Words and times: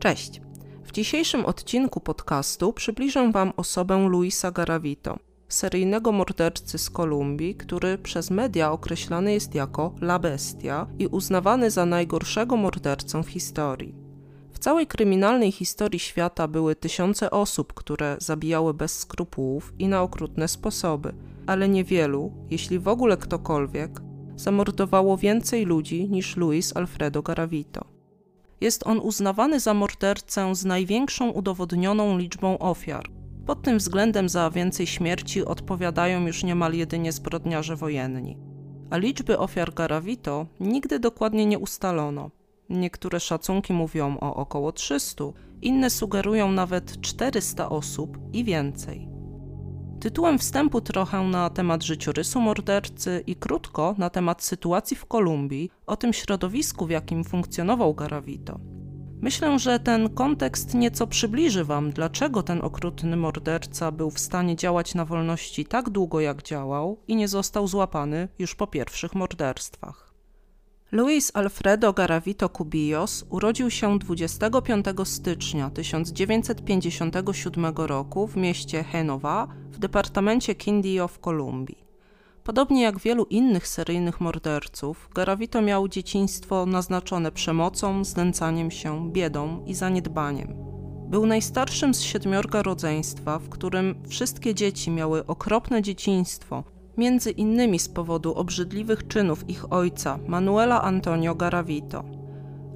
Cześć. 0.00 0.40
W 0.84 0.92
dzisiejszym 0.92 1.46
odcinku 1.46 2.00
podcastu 2.00 2.72
przybliżę 2.72 3.32
Wam 3.32 3.52
osobę 3.56 4.08
Luisa 4.08 4.50
Garavito, 4.50 5.18
seryjnego 5.48 6.12
mordercy 6.12 6.78
z 6.78 6.90
Kolumbii, 6.90 7.54
który 7.54 7.98
przez 7.98 8.30
media 8.30 8.72
określany 8.72 9.32
jest 9.32 9.54
jako 9.54 9.94
La 10.00 10.18
Bestia 10.18 10.86
i 10.98 11.06
uznawany 11.06 11.70
za 11.70 11.86
najgorszego 11.86 12.56
mordercę 12.56 13.22
w 13.22 13.28
historii. 13.28 13.94
W 14.52 14.58
całej 14.58 14.86
kryminalnej 14.86 15.52
historii 15.52 15.98
świata 15.98 16.48
były 16.48 16.76
tysiące 16.76 17.30
osób, 17.30 17.74
które 17.74 18.16
zabijały 18.20 18.74
bez 18.74 18.98
skrupułów 18.98 19.72
i 19.78 19.88
na 19.88 20.02
okrutne 20.02 20.48
sposoby, 20.48 21.14
ale 21.46 21.68
niewielu, 21.68 22.32
jeśli 22.50 22.78
w 22.78 22.88
ogóle 22.88 23.16
ktokolwiek, 23.16 24.00
zamordowało 24.36 25.16
więcej 25.16 25.64
ludzi 25.64 26.08
niż 26.10 26.36
Luis 26.36 26.76
Alfredo 26.76 27.22
Garavito. 27.22 27.89
Jest 28.60 28.86
on 28.86 28.98
uznawany 28.98 29.60
za 29.60 29.74
mordercę 29.74 30.54
z 30.54 30.64
największą 30.64 31.30
udowodnioną 31.30 32.18
liczbą 32.18 32.58
ofiar. 32.58 33.10
Pod 33.46 33.62
tym 33.62 33.78
względem 33.78 34.28
za 34.28 34.50
więcej 34.50 34.86
śmierci 34.86 35.44
odpowiadają 35.44 36.26
już 36.26 36.44
niemal 36.44 36.72
jedynie 36.72 37.12
zbrodniarze 37.12 37.76
wojenni. 37.76 38.36
A 38.90 38.96
liczby 38.96 39.38
ofiar 39.38 39.74
Garavito 39.74 40.46
nigdy 40.60 40.98
dokładnie 40.98 41.46
nie 41.46 41.58
ustalono. 41.58 42.30
Niektóre 42.68 43.20
szacunki 43.20 43.72
mówią 43.72 44.18
o 44.20 44.34
około 44.34 44.72
300, 44.72 45.24
inne 45.62 45.90
sugerują 45.90 46.52
nawet 46.52 47.00
400 47.00 47.68
osób 47.68 48.18
i 48.32 48.44
więcej. 48.44 49.09
Tytułem 50.00 50.38
wstępu 50.38 50.80
trochę 50.80 51.22
na 51.22 51.50
temat 51.50 51.82
życiorysu 51.82 52.40
mordercy 52.40 53.24
i 53.26 53.36
krótko 53.36 53.94
na 53.98 54.10
temat 54.10 54.42
sytuacji 54.42 54.96
w 54.96 55.06
Kolumbii, 55.06 55.70
o 55.86 55.96
tym 55.96 56.12
środowisku, 56.12 56.86
w 56.86 56.90
jakim 56.90 57.24
funkcjonował 57.24 57.94
Garavito. 57.94 58.60
Myślę, 59.20 59.58
że 59.58 59.80
ten 59.80 60.14
kontekst 60.14 60.74
nieco 60.74 61.06
przybliży 61.06 61.64
Wam, 61.64 61.90
dlaczego 61.90 62.42
ten 62.42 62.60
okrutny 62.62 63.16
morderca 63.16 63.92
był 63.92 64.10
w 64.10 64.20
stanie 64.20 64.56
działać 64.56 64.94
na 64.94 65.04
wolności 65.04 65.64
tak 65.64 65.90
długo, 65.90 66.20
jak 66.20 66.42
działał 66.42 66.98
i 67.08 67.16
nie 67.16 67.28
został 67.28 67.66
złapany 67.66 68.28
już 68.38 68.54
po 68.54 68.66
pierwszych 68.66 69.14
morderstwach. 69.14 70.09
Luis 70.92 71.30
Alfredo 71.34 71.92
Garavito 71.92 72.48
Cubillos 72.48 73.24
urodził 73.28 73.70
się 73.70 73.98
25 73.98 74.86
stycznia 75.04 75.70
1957 75.70 77.64
roku 77.76 78.26
w 78.26 78.36
mieście 78.36 78.84
Genova 78.92 79.48
w 79.70 79.78
departamencie 79.78 80.54
Quindío 80.54 81.08
w 81.08 81.18
Kolumbii. 81.18 81.84
Podobnie 82.44 82.82
jak 82.82 82.98
wielu 82.98 83.24
innych 83.24 83.68
seryjnych 83.68 84.20
morderców, 84.20 85.08
Garavito 85.14 85.62
miał 85.62 85.88
dzieciństwo 85.88 86.66
naznaczone 86.66 87.32
przemocą, 87.32 88.04
znęcaniem 88.04 88.70
się, 88.70 89.12
biedą 89.12 89.64
i 89.66 89.74
zaniedbaniem. 89.74 90.54
Był 91.08 91.26
najstarszym 91.26 91.94
z 91.94 92.00
siedmiorga 92.00 92.62
rodzeństwa, 92.62 93.38
w 93.38 93.48
którym 93.48 94.02
wszystkie 94.08 94.54
dzieci 94.54 94.90
miały 94.90 95.26
okropne 95.26 95.82
dzieciństwo, 95.82 96.64
między 96.96 97.30
innymi 97.30 97.78
z 97.78 97.88
powodu 97.88 98.34
obrzydliwych 98.34 99.08
czynów 99.08 99.50
ich 99.50 99.72
ojca, 99.72 100.18
Manuela 100.26 100.82
Antonio 100.82 101.34
Garavito. 101.34 102.04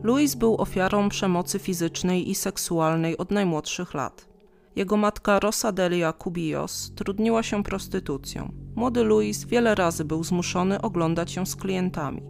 Luis 0.03 0.35
był 0.35 0.57
ofiarą 0.57 1.09
przemocy 1.09 1.59
fizycznej 1.59 2.31
i 2.31 2.35
seksualnej 2.35 3.19
od 3.19 3.31
najmłodszych 3.31 3.95
lat. 3.95 4.29
Jego 4.77 4.97
matka 4.97 5.41
Rosa 5.41 5.73
Delia 5.73 6.13
Cubillos 6.13 6.93
trudniła 6.95 7.43
się 7.43 7.63
prostytucją. 7.63 8.53
Młody 8.75 9.05
Luis 9.05 9.45
wiele 9.45 9.75
razy 9.75 10.05
był 10.05 10.25
zmuszony 10.25 10.81
oglądać 10.81 11.31
się 11.31 11.47
z 11.47 11.57
klientami. 11.57 12.23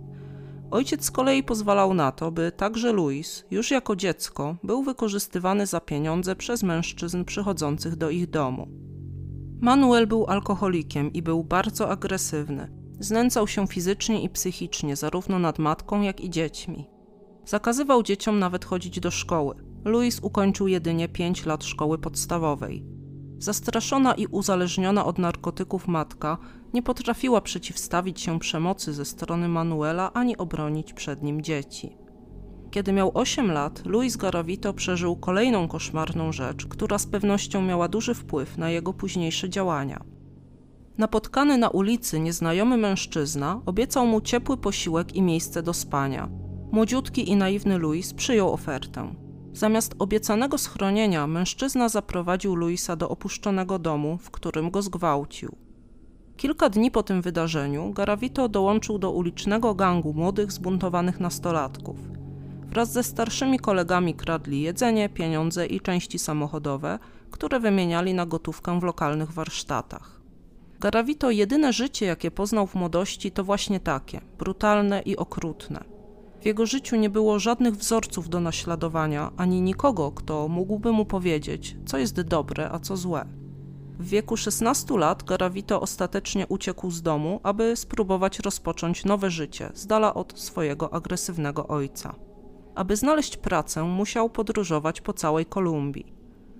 Ojciec 0.70 1.04
z 1.04 1.10
kolei 1.10 1.42
pozwalał 1.42 1.94
na 1.94 2.12
to, 2.12 2.30
by 2.30 2.52
także 2.56 2.92
Luis, 2.92 3.44
już 3.50 3.70
jako 3.70 3.96
dziecko, 3.96 4.56
był 4.62 4.82
wykorzystywany 4.82 5.66
za 5.66 5.80
pieniądze 5.80 6.36
przez 6.36 6.62
mężczyzn 6.62 7.24
przychodzących 7.24 7.96
do 7.96 8.10
ich 8.10 8.30
domu. 8.30 8.68
Manuel 9.64 10.06
był 10.06 10.26
alkoholikiem 10.26 11.12
i 11.12 11.22
był 11.22 11.44
bardzo 11.44 11.90
agresywny. 11.90 12.68
Znęcał 13.00 13.48
się 13.48 13.66
fizycznie 13.66 14.22
i 14.22 14.28
psychicznie 14.28 14.96
zarówno 14.96 15.38
nad 15.38 15.58
matką, 15.58 16.02
jak 16.02 16.20
i 16.20 16.30
dziećmi. 16.30 16.86
Zakazywał 17.44 18.02
dzieciom 18.02 18.38
nawet 18.38 18.64
chodzić 18.64 19.00
do 19.00 19.10
szkoły. 19.10 19.54
Louis 19.84 20.20
ukończył 20.22 20.68
jedynie 20.68 21.08
5 21.08 21.46
lat 21.46 21.64
szkoły 21.64 21.98
podstawowej. 21.98 22.84
Zastraszona 23.38 24.14
i 24.14 24.26
uzależniona 24.26 25.04
od 25.04 25.18
narkotyków 25.18 25.88
matka 25.88 26.38
nie 26.74 26.82
potrafiła 26.82 27.40
przeciwstawić 27.40 28.20
się 28.20 28.38
przemocy 28.38 28.92
ze 28.92 29.04
strony 29.04 29.48
Manuela 29.48 30.12
ani 30.12 30.36
obronić 30.36 30.92
przed 30.92 31.22
nim 31.22 31.42
dzieci. 31.42 32.03
Kiedy 32.74 32.92
miał 32.92 33.10
8 33.14 33.52
lat, 33.52 33.86
Luis 33.86 34.16
Garavito 34.16 34.72
przeżył 34.72 35.16
kolejną 35.16 35.68
koszmarną 35.68 36.32
rzecz, 36.32 36.66
która 36.66 36.98
z 36.98 37.06
pewnością 37.06 37.62
miała 37.62 37.88
duży 37.88 38.14
wpływ 38.14 38.58
na 38.58 38.70
jego 38.70 38.92
późniejsze 38.92 39.48
działania. 39.48 40.04
Napotkany 40.98 41.58
na 41.58 41.68
ulicy 41.68 42.20
nieznajomy 42.20 42.76
mężczyzna 42.76 43.60
obiecał 43.66 44.06
mu 44.06 44.20
ciepły 44.20 44.56
posiłek 44.56 45.16
i 45.16 45.22
miejsce 45.22 45.62
do 45.62 45.74
spania. 45.74 46.28
Młodziutki 46.72 47.30
i 47.30 47.36
naiwny 47.36 47.78
Luis 47.78 48.14
przyjął 48.14 48.52
ofertę. 48.52 49.14
Zamiast 49.52 49.94
obiecanego 49.98 50.58
schronienia, 50.58 51.26
mężczyzna 51.26 51.88
zaprowadził 51.88 52.54
Luisa 52.54 52.96
do 52.96 53.08
opuszczonego 53.08 53.78
domu, 53.78 54.18
w 54.18 54.30
którym 54.30 54.70
go 54.70 54.82
zgwałcił. 54.82 55.56
Kilka 56.36 56.68
dni 56.68 56.90
po 56.90 57.02
tym 57.02 57.22
wydarzeniu 57.22 57.92
Garavito 57.92 58.48
dołączył 58.48 58.98
do 58.98 59.10
ulicznego 59.10 59.74
gangu 59.74 60.14
młodych 60.14 60.52
zbuntowanych 60.52 61.20
nastolatków. 61.20 62.23
Wraz 62.74 62.92
ze 62.92 63.02
starszymi 63.02 63.58
kolegami 63.58 64.14
kradli 64.14 64.60
jedzenie, 64.60 65.08
pieniądze 65.08 65.66
i 65.66 65.80
części 65.80 66.18
samochodowe, 66.18 66.98
które 67.30 67.60
wymieniali 67.60 68.14
na 68.14 68.26
gotówkę 68.26 68.80
w 68.80 68.82
lokalnych 68.82 69.32
warsztatach. 69.32 70.20
Garavito 70.80 71.30
jedyne 71.30 71.72
życie, 71.72 72.06
jakie 72.06 72.30
poznał 72.30 72.66
w 72.66 72.74
młodości, 72.74 73.30
to 73.30 73.44
właśnie 73.44 73.80
takie 73.80 74.20
brutalne 74.38 75.02
i 75.02 75.16
okrutne. 75.16 75.84
W 76.40 76.46
jego 76.46 76.66
życiu 76.66 76.96
nie 76.96 77.10
było 77.10 77.38
żadnych 77.38 77.76
wzorców 77.76 78.28
do 78.28 78.40
naśladowania, 78.40 79.30
ani 79.36 79.60
nikogo, 79.60 80.12
kto 80.12 80.48
mógłby 80.48 80.92
mu 80.92 81.04
powiedzieć, 81.04 81.76
co 81.86 81.98
jest 81.98 82.20
dobre, 82.20 82.70
a 82.70 82.78
co 82.78 82.96
złe. 82.96 83.26
W 83.98 84.08
wieku 84.08 84.36
16 84.36 84.98
lat 84.98 85.22
Garavito 85.22 85.80
ostatecznie 85.80 86.46
uciekł 86.46 86.90
z 86.90 87.02
domu, 87.02 87.40
aby 87.42 87.76
spróbować 87.76 88.38
rozpocząć 88.38 89.04
nowe 89.04 89.30
życie 89.30 89.70
z 89.74 89.86
dala 89.86 90.14
od 90.14 90.38
swojego 90.38 90.94
agresywnego 90.94 91.68
ojca. 91.68 92.14
Aby 92.74 92.96
znaleźć 92.96 93.36
pracę, 93.36 93.84
musiał 93.84 94.30
podróżować 94.30 95.00
po 95.00 95.12
całej 95.12 95.46
Kolumbii. 95.46 96.12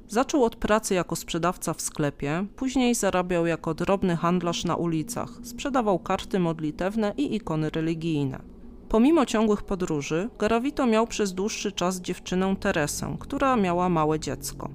Zaczął 0.09 0.45
od 0.45 0.57
pracy 0.57 0.95
jako 0.95 1.17
sprzedawca 1.17 1.75
w 1.75 1.81
sklepie, 1.81 2.47
później 2.57 2.95
zarabiał 2.95 3.47
jako 3.47 3.75
drobny 3.75 4.17
handlarz 4.17 4.65
na 4.65 4.77
ulicach, 4.77 5.31
sprzedawał 5.43 5.99
karty 5.99 6.39
modlitewne 6.39 7.13
i 7.17 7.35
ikony 7.35 7.71
religijne. 7.71 8.43
Pomimo 8.89 9.27
ciągłych 9.27 9.63
podróży, 9.63 10.31
Garavito 10.39 10.87
miał 10.87 11.07
przez 11.07 11.35
dłuższy 11.35 11.73
czas 11.73 12.01
dziewczynę 12.01 12.57
Teresę, 12.57 13.17
która 13.21 13.57
miała 13.57 13.89
małe 13.89 14.21
dziecko. 14.21 14.69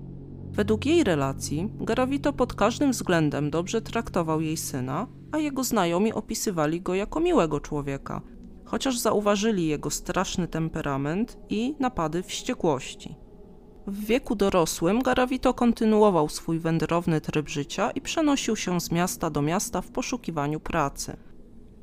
Według 0.52 0.86
jej 0.86 1.04
relacji, 1.04 1.70
Garavito 1.80 2.34
pod 2.34 2.54
każdym 2.54 2.92
względem 2.92 3.50
dobrze 3.50 3.82
traktował 3.82 4.42
jej 4.42 4.58
syna, 4.58 5.08
a 5.32 5.38
jego 5.38 5.64
znajomi 5.64 6.14
opisywali 6.14 6.82
go 6.82 6.96
jako 6.96 7.20
miłego 7.20 7.60
człowieka, 7.60 8.22
chociaż 8.72 8.98
zauważyli 8.98 9.68
jego 9.68 9.90
straszny 9.90 10.48
temperament 10.48 11.38
i 11.50 11.76
napady 11.80 12.24
wściekłości. 12.24 13.16
W 13.88 14.06
wieku 14.06 14.36
dorosłym 14.36 15.02
Garavito 15.02 15.54
kontynuował 15.54 16.30
swój 16.30 16.60
wędrowny 16.60 17.22
tryb 17.22 17.50
życia 17.50 17.92
i 17.92 18.02
przenosił 18.02 18.56
się 18.56 18.82
z 18.82 18.92
miasta 18.92 19.30
do 19.30 19.42
miasta 19.42 19.82
w 19.82 19.92
poszukiwaniu 19.92 20.60
pracy. 20.60 21.18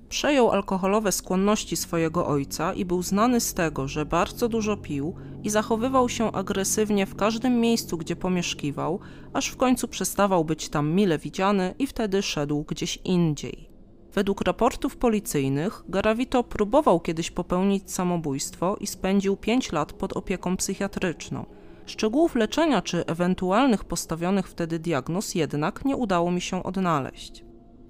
Przejął 0.09 0.51
alkoholowe 0.51 1.13
skłonności 1.13 1.77
swojego 1.77 2.27
ojca 2.27 2.75
i 2.75 2.85
był 2.85 3.03
znany 3.03 3.41
z 3.41 3.55
tego, 3.55 3.89
że 3.89 4.07
bardzo 4.07 4.49
dużo 4.49 4.77
pił 4.77 5.15
i 5.43 5.51
zachowywał 5.51 6.09
się 6.09 6.33
agresywnie 6.33 7.07
w 7.07 7.15
każdym 7.15 7.61
miejscu, 7.61 7.99
gdzie 7.99 8.17
pomieszkiwał, 8.17 9.01
aż 9.33 9.49
w 9.49 9.57
końcu 9.57 9.89
przestawał 9.89 10.45
być 10.45 10.69
tam 10.69 10.91
mile 10.91 11.19
widziany 11.19 11.75
i 11.79 11.87
wtedy 11.87 12.23
szedł 12.23 12.65
gdzieś 12.69 12.99
indziej. 13.05 13.76
Według 14.17 14.41
raportów 14.41 14.97
policyjnych, 14.97 15.83
Garavito 15.89 16.45
próbował 16.45 17.01
kiedyś 17.01 17.31
popełnić 17.31 17.93
samobójstwo 17.93 18.77
i 18.81 18.87
spędził 18.87 19.37
5 19.37 19.73
lat 19.73 19.93
pod 19.93 20.17
opieką 20.17 20.57
psychiatryczną. 20.57 21.45
Szczegółów 21.87 22.35
leczenia 22.35 22.83
czy 22.83 23.07
ewentualnych 23.07 23.85
postawionych 23.85 24.49
wtedy 24.49 24.79
diagnoz 24.79 25.35
jednak 25.35 25.85
nie 25.85 25.97
udało 25.97 26.31
mi 26.31 26.41
się 26.41 26.63
odnaleźć. 26.63 27.45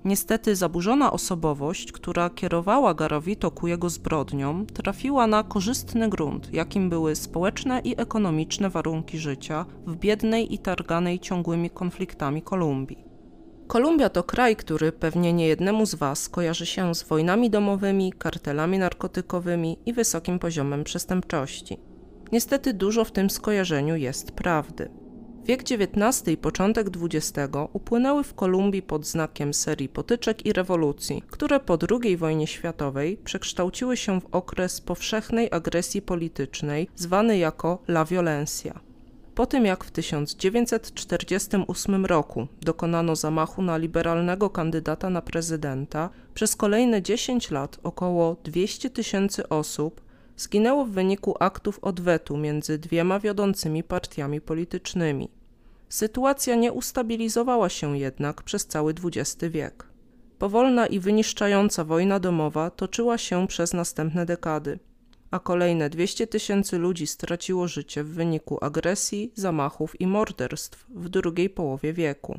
Niestety 0.04 0.56
zaburzona 0.56 1.12
osobowość, 1.12 1.92
która 1.92 2.30
kierowała 2.30 2.94
Garavito 2.94 3.50
ku 3.50 3.66
jego 3.66 3.90
zbrodniom, 3.90 4.66
trafiła 4.66 5.26
na 5.26 5.42
korzystny 5.42 6.08
grunt, 6.08 6.52
jakim 6.52 6.90
były 6.90 7.16
społeczne 7.16 7.80
i 7.80 8.00
ekonomiczne 8.00 8.70
warunki 8.70 9.18
życia 9.18 9.66
w 9.86 9.96
biednej 9.96 10.54
i 10.54 10.58
targanej 10.58 11.20
ciągłymi 11.20 11.70
konfliktami 11.70 12.42
Kolumbii. 12.42 13.05
Kolumbia 13.66 14.08
to 14.08 14.22
kraj, 14.22 14.56
który 14.56 14.92
pewnie 14.92 15.32
niejednemu 15.32 15.86
z 15.86 15.94
Was 15.94 16.28
kojarzy 16.28 16.66
się 16.66 16.94
z 16.94 17.02
wojnami 17.02 17.50
domowymi, 17.50 18.12
kartelami 18.12 18.78
narkotykowymi 18.78 19.78
i 19.86 19.92
wysokim 19.92 20.38
poziomem 20.38 20.84
przestępczości. 20.84 21.78
Niestety 22.32 22.74
dużo 22.74 23.04
w 23.04 23.12
tym 23.12 23.30
skojarzeniu 23.30 23.96
jest 23.96 24.32
prawdy. 24.32 24.88
Wiek 25.44 25.60
XIX 25.70 26.28
i 26.28 26.36
początek 26.36 26.86
XX 27.02 27.56
upłynęły 27.72 28.24
w 28.24 28.34
Kolumbii 28.34 28.82
pod 28.82 29.06
znakiem 29.06 29.54
serii 29.54 29.88
potyczek 29.88 30.46
i 30.46 30.52
rewolucji, 30.52 31.22
które 31.30 31.60
po 31.60 31.78
II 31.90 32.16
wojnie 32.16 32.46
światowej 32.46 33.16
przekształciły 33.16 33.96
się 33.96 34.20
w 34.20 34.26
okres 34.32 34.80
powszechnej 34.80 35.48
agresji 35.50 36.02
politycznej 36.02 36.88
zwany 36.94 37.38
jako 37.38 37.82
La 37.88 38.04
Violencia. 38.04 38.85
Po 39.36 39.46
tym 39.46 39.64
jak 39.64 39.84
w 39.84 39.90
1948 39.90 42.06
roku 42.06 42.46
dokonano 42.60 43.16
zamachu 43.16 43.62
na 43.62 43.76
liberalnego 43.76 44.50
kandydata 44.50 45.10
na 45.10 45.22
prezydenta, 45.22 46.10
przez 46.34 46.56
kolejne 46.56 47.02
10 47.02 47.50
lat 47.50 47.78
około 47.82 48.36
200 48.44 48.90
tysięcy 48.90 49.48
osób 49.48 50.00
zginęło 50.36 50.84
w 50.84 50.90
wyniku 50.90 51.34
aktów 51.40 51.78
odwetu 51.82 52.36
między 52.36 52.78
dwiema 52.78 53.20
wiodącymi 53.20 53.82
partiami 53.82 54.40
politycznymi. 54.40 55.28
Sytuacja 55.88 56.54
nie 56.54 56.72
ustabilizowała 56.72 57.68
się 57.68 57.98
jednak 57.98 58.42
przez 58.42 58.66
cały 58.66 58.94
XX 59.04 59.36
wiek. 59.50 59.84
Powolna 60.38 60.86
i 60.86 61.00
wyniszczająca 61.00 61.84
wojna 61.84 62.20
domowa 62.20 62.70
toczyła 62.70 63.18
się 63.18 63.46
przez 63.46 63.74
następne 63.74 64.26
dekady, 64.26 64.78
a 65.36 65.38
kolejne 65.38 65.90
200 65.90 66.26
tysięcy 66.26 66.78
ludzi 66.78 67.06
straciło 67.06 67.68
życie 67.68 68.04
w 68.04 68.08
wyniku 68.08 68.64
agresji, 68.64 69.32
zamachów 69.34 70.00
i 70.00 70.06
morderstw 70.06 70.86
w 70.88 71.08
drugiej 71.08 71.50
połowie 71.50 71.92
wieku. 71.92 72.38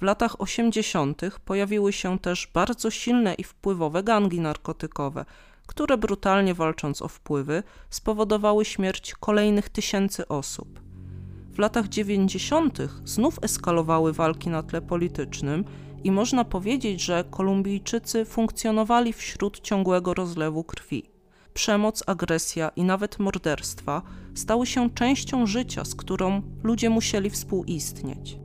W 0.00 0.02
latach 0.02 0.40
80. 0.40 1.22
pojawiły 1.44 1.92
się 1.92 2.18
też 2.18 2.48
bardzo 2.54 2.90
silne 2.90 3.34
i 3.34 3.44
wpływowe 3.44 4.02
gangi 4.02 4.40
narkotykowe, 4.40 5.24
które 5.66 5.98
brutalnie 5.98 6.54
walcząc 6.54 7.02
o 7.02 7.08
wpływy 7.08 7.62
spowodowały 7.90 8.64
śmierć 8.64 9.14
kolejnych 9.20 9.68
tysięcy 9.68 10.28
osób. 10.28 10.80
W 11.50 11.58
latach 11.58 11.88
90. 11.88 12.78
znów 13.04 13.38
eskalowały 13.42 14.12
walki 14.12 14.50
na 14.50 14.62
tle 14.62 14.82
politycznym 14.82 15.64
i 16.04 16.10
można 16.10 16.44
powiedzieć, 16.44 17.00
że 17.00 17.24
Kolumbijczycy 17.30 18.24
funkcjonowali 18.24 19.12
wśród 19.12 19.60
ciągłego 19.60 20.14
rozlewu 20.14 20.64
krwi. 20.64 21.13
Przemoc, 21.54 22.02
agresja 22.06 22.68
i 22.68 22.84
nawet 22.84 23.18
morderstwa 23.18 24.02
stały 24.34 24.66
się 24.66 24.90
częścią 24.90 25.46
życia, 25.46 25.84
z 25.84 25.94
którą 25.94 26.42
ludzie 26.62 26.90
musieli 26.90 27.30
współistnieć. 27.30 28.38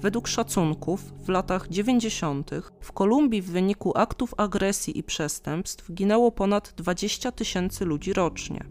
Według 0.00 0.28
szacunków 0.28 1.12
w 1.24 1.28
latach 1.28 1.68
90. 1.68 2.50
w 2.80 2.92
Kolumbii 2.92 3.42
w 3.42 3.50
wyniku 3.50 3.98
aktów 3.98 4.34
agresji 4.36 4.98
i 4.98 5.02
przestępstw 5.02 5.92
ginęło 5.92 6.32
ponad 6.32 6.72
20 6.76 7.32
tysięcy 7.32 7.84
ludzi 7.84 8.12
rocznie. 8.12 8.64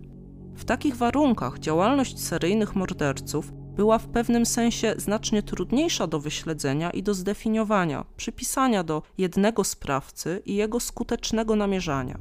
W 0.56 0.65
takich 0.65 0.95
warunkach 0.95 1.59
działalność 1.59 2.19
seryjnych 2.19 2.75
morderców 2.75 3.51
była 3.53 3.98
w 3.98 4.07
pewnym 4.07 4.45
sensie 4.45 4.94
znacznie 4.98 5.44
trudniejsza 5.44 6.07
do 6.07 6.19
wyśledzenia 6.19 6.91
i 6.91 7.03
do 7.03 7.13
zdefiniowania, 7.13 8.06
przypisania 8.18 8.83
do 8.83 9.01
jednego 9.18 9.63
sprawcy 9.63 10.41
i 10.45 10.56
jego 10.56 10.80
skutecznego 10.80 11.56
namierzania. 11.56 12.19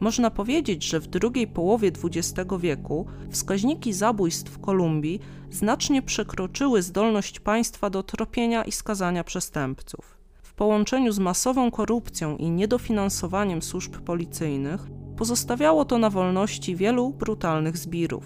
Można 0.00 0.30
powiedzieć, 0.30 0.84
że 0.84 1.00
w 1.00 1.06
drugiej 1.06 1.46
połowie 1.46 1.92
XX 2.04 2.50
wieku 2.60 3.06
wskaźniki 3.30 3.92
zabójstw 3.92 4.52
w 4.52 4.60
Kolumbii 4.60 5.20
znacznie 5.50 6.02
przekroczyły 6.02 6.82
zdolność 6.82 7.40
państwa 7.40 7.90
do 7.90 8.02
tropienia 8.02 8.64
i 8.64 8.72
skazania 8.72 9.24
przestępców. 9.24 10.16
W 10.42 10.54
połączeniu 10.54 11.12
z 11.12 11.18
masową 11.18 11.70
korupcją 11.70 12.36
i 12.36 12.50
niedofinansowaniem 12.50 13.62
służb 13.62 13.96
policyjnych 13.96 14.86
pozostawiało 15.16 15.84
to 15.84 15.98
na 15.98 16.10
wolności 16.10 16.76
wielu 16.76 17.10
brutalnych 17.10 17.76
zbirów. 17.76 18.24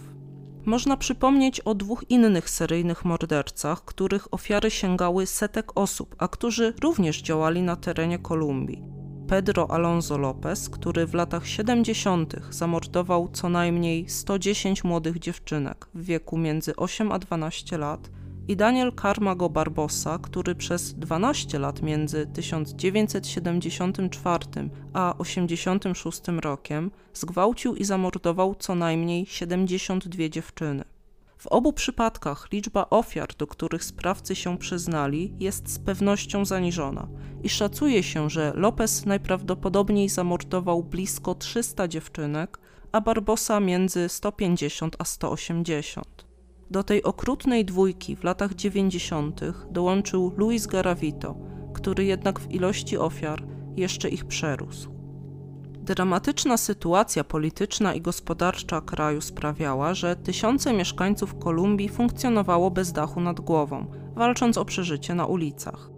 Można 0.64 0.96
przypomnieć 0.96 1.60
o 1.60 1.74
dwóch 1.74 2.04
innych 2.08 2.50
seryjnych 2.50 3.04
mordercach, 3.04 3.84
których 3.84 4.34
ofiary 4.34 4.70
sięgały 4.70 5.26
setek 5.26 5.72
osób, 5.74 6.14
a 6.18 6.28
którzy 6.28 6.74
również 6.82 7.22
działali 7.22 7.62
na 7.62 7.76
terenie 7.76 8.18
Kolumbii. 8.18 9.03
Pedro 9.28 9.70
Alonso 9.70 10.18
Lopez, 10.18 10.70
który 10.70 11.06
w 11.06 11.14
latach 11.14 11.46
70. 11.46 12.34
zamordował 12.50 13.28
co 13.32 13.48
najmniej 13.48 14.08
110 14.08 14.84
młodych 14.84 15.18
dziewczynek 15.18 15.86
w 15.94 16.04
wieku 16.04 16.38
między 16.38 16.76
8 16.76 17.12
a 17.12 17.18
12 17.18 17.78
lat, 17.78 18.10
i 18.48 18.56
Daniel 18.56 18.92
Carmago 19.02 19.48
Barbosa, 19.48 20.18
który 20.18 20.54
przez 20.54 20.94
12 20.94 21.58
lat 21.58 21.82
między 21.82 22.26
1974 22.26 24.44
a 24.92 25.14
1986 25.18 26.22
rokiem 26.42 26.90
zgwałcił 27.14 27.74
i 27.74 27.84
zamordował 27.84 28.54
co 28.54 28.74
najmniej 28.74 29.26
72 29.26 30.28
dziewczyny. 30.28 30.84
W 31.44 31.46
obu 31.46 31.72
przypadkach 31.72 32.48
liczba 32.52 32.86
ofiar, 32.90 33.28
do 33.38 33.46
których 33.46 33.84
sprawcy 33.84 34.34
się 34.34 34.58
przyznali, 34.58 35.34
jest 35.40 35.72
z 35.72 35.78
pewnością 35.78 36.44
zaniżona 36.44 37.08
i 37.42 37.48
szacuje 37.48 38.02
się, 38.02 38.30
że 38.30 38.52
Lopez 38.56 39.06
najprawdopodobniej 39.06 40.08
zamordował 40.08 40.82
blisko 40.82 41.34
300 41.34 41.88
dziewczynek, 41.88 42.58
a 42.92 43.00
Barbosa 43.00 43.60
między 43.60 44.08
150 44.08 44.96
a 44.98 45.04
180. 45.04 46.26
Do 46.70 46.82
tej 46.82 47.02
okrutnej 47.02 47.64
dwójki 47.64 48.16
w 48.16 48.24
latach 48.24 48.54
90. 48.54 49.40
dołączył 49.70 50.32
Luis 50.36 50.66
Garavito, 50.66 51.36
który 51.74 52.04
jednak 52.04 52.40
w 52.40 52.50
ilości 52.50 52.98
ofiar 52.98 53.42
jeszcze 53.76 54.08
ich 54.08 54.24
przerósł. 54.24 54.93
Dramatyczna 55.84 56.56
sytuacja 56.56 57.24
polityczna 57.24 57.94
i 57.94 58.00
gospodarcza 58.00 58.80
kraju 58.80 59.20
sprawiała, 59.20 59.94
że 59.94 60.16
tysiące 60.16 60.72
mieszkańców 60.72 61.38
Kolumbii 61.38 61.88
funkcjonowało 61.88 62.70
bez 62.70 62.92
dachu 62.92 63.20
nad 63.20 63.40
głową, 63.40 63.86
walcząc 64.14 64.58
o 64.58 64.64
przeżycie 64.64 65.14
na 65.14 65.26
ulicach. 65.26 65.90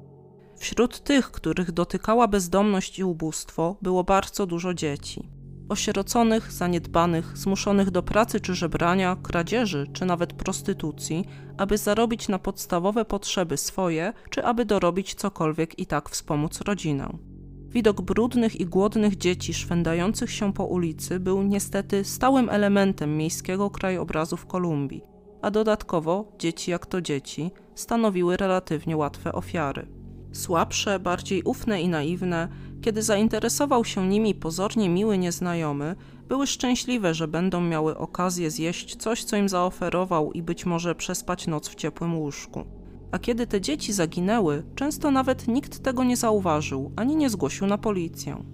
Wśród 0.56 1.00
tych, 1.00 1.30
których 1.30 1.72
dotykała 1.72 2.28
bezdomność 2.28 2.98
i 2.98 3.04
ubóstwo, 3.04 3.76
było 3.82 4.04
bardzo 4.04 4.46
dużo 4.46 4.74
dzieci. 4.74 5.28
Osieroconych, 5.68 6.52
zaniedbanych, 6.52 7.38
zmuszonych 7.38 7.90
do 7.90 8.02
pracy 8.02 8.40
czy 8.40 8.54
żebrania, 8.54 9.16
kradzieży 9.22 9.86
czy 9.92 10.04
nawet 10.04 10.32
prostytucji, 10.32 11.24
aby 11.58 11.78
zarobić 11.78 12.28
na 12.28 12.38
podstawowe 12.38 13.04
potrzeby 13.04 13.56
swoje, 13.56 14.12
czy 14.30 14.44
aby 14.44 14.64
dorobić 14.64 15.14
cokolwiek 15.14 15.78
i 15.78 15.86
tak 15.86 16.08
wspomóc 16.08 16.60
rodzinę. 16.60 17.35
Widok 17.76 18.00
brudnych 18.02 18.60
i 18.60 18.66
głodnych 18.66 19.16
dzieci 19.16 19.54
szwendających 19.54 20.30
się 20.30 20.52
po 20.52 20.64
ulicy 20.64 21.20
był 21.20 21.42
niestety 21.42 22.04
stałym 22.04 22.48
elementem 22.48 23.16
miejskiego 23.16 23.70
krajobrazu 23.70 24.36
w 24.36 24.46
Kolumbii, 24.46 25.04
a 25.42 25.50
dodatkowo 25.50 26.32
dzieci 26.38 26.70
jak 26.70 26.86
to 26.86 27.00
dzieci 27.00 27.50
stanowiły 27.74 28.36
relatywnie 28.36 28.96
łatwe 28.96 29.32
ofiary. 29.32 29.86
Słabsze, 30.32 30.98
bardziej 30.98 31.42
ufne 31.42 31.82
i 31.82 31.88
naiwne, 31.88 32.48
kiedy 32.82 33.02
zainteresował 33.02 33.84
się 33.84 34.08
nimi 34.08 34.34
pozornie 34.34 34.88
miły 34.88 35.18
nieznajomy, 35.18 35.96
były 36.28 36.46
szczęśliwe, 36.46 37.14
że 37.14 37.28
będą 37.28 37.60
miały 37.60 37.98
okazję 37.98 38.50
zjeść 38.50 38.96
coś, 38.96 39.24
co 39.24 39.36
im 39.36 39.48
zaoferował 39.48 40.32
i 40.32 40.42
być 40.42 40.66
może 40.66 40.94
przespać 40.94 41.46
noc 41.46 41.68
w 41.68 41.74
ciepłym 41.74 42.18
łóżku 42.18 42.75
a 43.10 43.18
kiedy 43.18 43.46
te 43.46 43.60
dzieci 43.60 43.92
zaginęły, 43.92 44.62
często 44.74 45.10
nawet 45.10 45.48
nikt 45.48 45.82
tego 45.82 46.04
nie 46.04 46.16
zauważył 46.16 46.92
ani 46.96 47.16
nie 47.16 47.30
zgłosił 47.30 47.66
na 47.66 47.78
policję. 47.78 48.44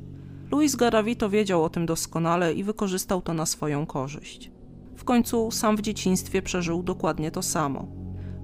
Luis 0.50 0.76
Garavito 0.76 1.30
wiedział 1.30 1.64
o 1.64 1.71
tym 1.71 1.87
doskonale 1.87 2.52
i 2.54 2.64
wykorzystał 2.64 3.23
to 3.23 3.35
na 3.35 3.47
swoją 3.47 3.87
korzyść. 3.87 4.50
W 4.97 5.04
końcu 5.04 5.50
sam 5.50 5.76
w 5.76 5.80
dzieciństwie 5.80 6.42
przeżył 6.42 6.82
dokładnie 6.82 7.30
to 7.30 7.42
samo. 7.42 7.88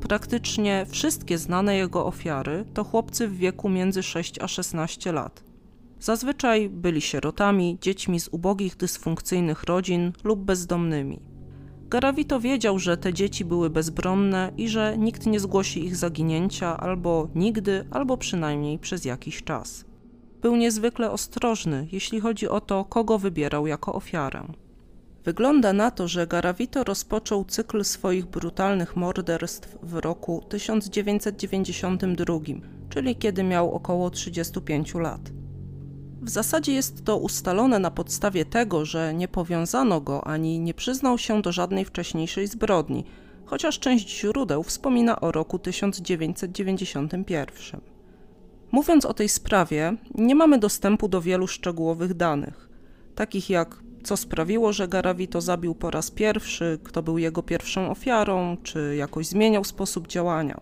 Praktycznie 0.00 0.86
wszystkie 0.88 1.38
znane 1.38 1.76
jego 1.76 2.06
ofiary 2.06 2.64
to 2.74 2.84
chłopcy 2.84 3.28
w 3.28 3.36
wieku 3.36 3.68
między 3.68 4.02
6 4.02 4.38
a 4.38 4.48
16 4.48 5.12
lat. 5.12 5.44
Zazwyczaj 6.00 6.68
byli 6.68 7.00
sierotami, 7.00 7.78
dziećmi 7.80 8.20
z 8.20 8.28
ubogich, 8.28 8.76
dysfunkcyjnych 8.76 9.64
rodzin 9.64 10.12
lub 10.24 10.40
bezdomnymi. 10.40 11.20
Garavito 11.90 12.40
wiedział, 12.40 12.78
że 12.78 12.96
te 12.96 13.12
dzieci 13.12 13.44
były 13.44 13.70
bezbronne 13.70 14.52
i 14.56 14.68
że 14.68 14.98
nikt 14.98 15.26
nie 15.26 15.40
zgłosi 15.40 15.84
ich 15.84 15.96
zaginięcia 15.96 16.76
albo 16.76 17.28
nigdy, 17.34 17.84
albo 17.90 18.16
przynajmniej 18.16 18.78
przez 18.78 19.04
jakiś 19.04 19.44
czas. 19.44 19.84
Był 20.42 20.56
niezwykle 20.56 21.10
ostrożny, 21.10 21.86
jeśli 21.92 22.20
chodzi 22.20 22.48
o 22.48 22.60
to, 22.60 22.84
kogo 22.84 23.18
wybierał 23.18 23.66
jako 23.66 23.94
ofiarę. 23.94 24.46
Wygląda 25.24 25.72
na 25.72 25.90
to, 25.90 26.08
że 26.08 26.26
Garavito 26.26 26.84
rozpoczął 26.84 27.44
cykl 27.44 27.84
swoich 27.84 28.26
brutalnych 28.26 28.96
morderstw 28.96 29.78
w 29.82 29.94
roku 29.94 30.44
1992, 30.48 32.34
czyli 32.88 33.16
kiedy 33.16 33.42
miał 33.44 33.72
około 33.72 34.10
35 34.10 34.94
lat. 34.94 35.37
W 36.22 36.30
zasadzie 36.30 36.72
jest 36.72 37.04
to 37.04 37.16
ustalone 37.16 37.78
na 37.78 37.90
podstawie 37.90 38.44
tego, 38.44 38.84
że 38.84 39.14
nie 39.14 39.28
powiązano 39.28 40.00
go 40.00 40.26
ani 40.26 40.60
nie 40.60 40.74
przyznał 40.74 41.18
się 41.18 41.42
do 41.42 41.52
żadnej 41.52 41.84
wcześniejszej 41.84 42.46
zbrodni, 42.46 43.04
chociaż 43.46 43.78
część 43.78 44.20
źródeł 44.20 44.62
wspomina 44.62 45.20
o 45.20 45.32
roku 45.32 45.58
1991. 45.58 47.80
Mówiąc 48.72 49.04
o 49.04 49.14
tej 49.14 49.28
sprawie, 49.28 49.96
nie 50.14 50.34
mamy 50.34 50.58
dostępu 50.58 51.08
do 51.08 51.20
wielu 51.20 51.46
szczegółowych 51.46 52.14
danych, 52.14 52.68
takich 53.14 53.50
jak 53.50 53.76
Co 54.04 54.16
sprawiło, 54.16 54.72
że 54.72 54.88
Garavito 54.88 55.40
zabił 55.40 55.74
po 55.74 55.90
raz 55.90 56.10
pierwszy, 56.10 56.78
kto 56.84 57.02
był 57.02 57.18
jego 57.18 57.42
pierwszą 57.42 57.90
ofiarą, 57.90 58.56
czy 58.62 58.96
jakoś 58.96 59.26
zmieniał 59.26 59.64
sposób 59.64 60.08
działania. 60.08 60.60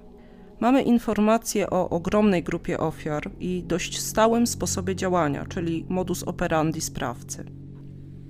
Mamy 0.60 0.82
informacje 0.82 1.70
o 1.70 1.88
ogromnej 1.88 2.42
grupie 2.42 2.78
ofiar 2.78 3.30
i 3.40 3.62
dość 3.66 4.00
stałym 4.00 4.46
sposobie 4.46 4.96
działania, 4.96 5.46
czyli 5.48 5.86
modus 5.88 6.22
operandi 6.22 6.80
sprawcy. 6.80 7.44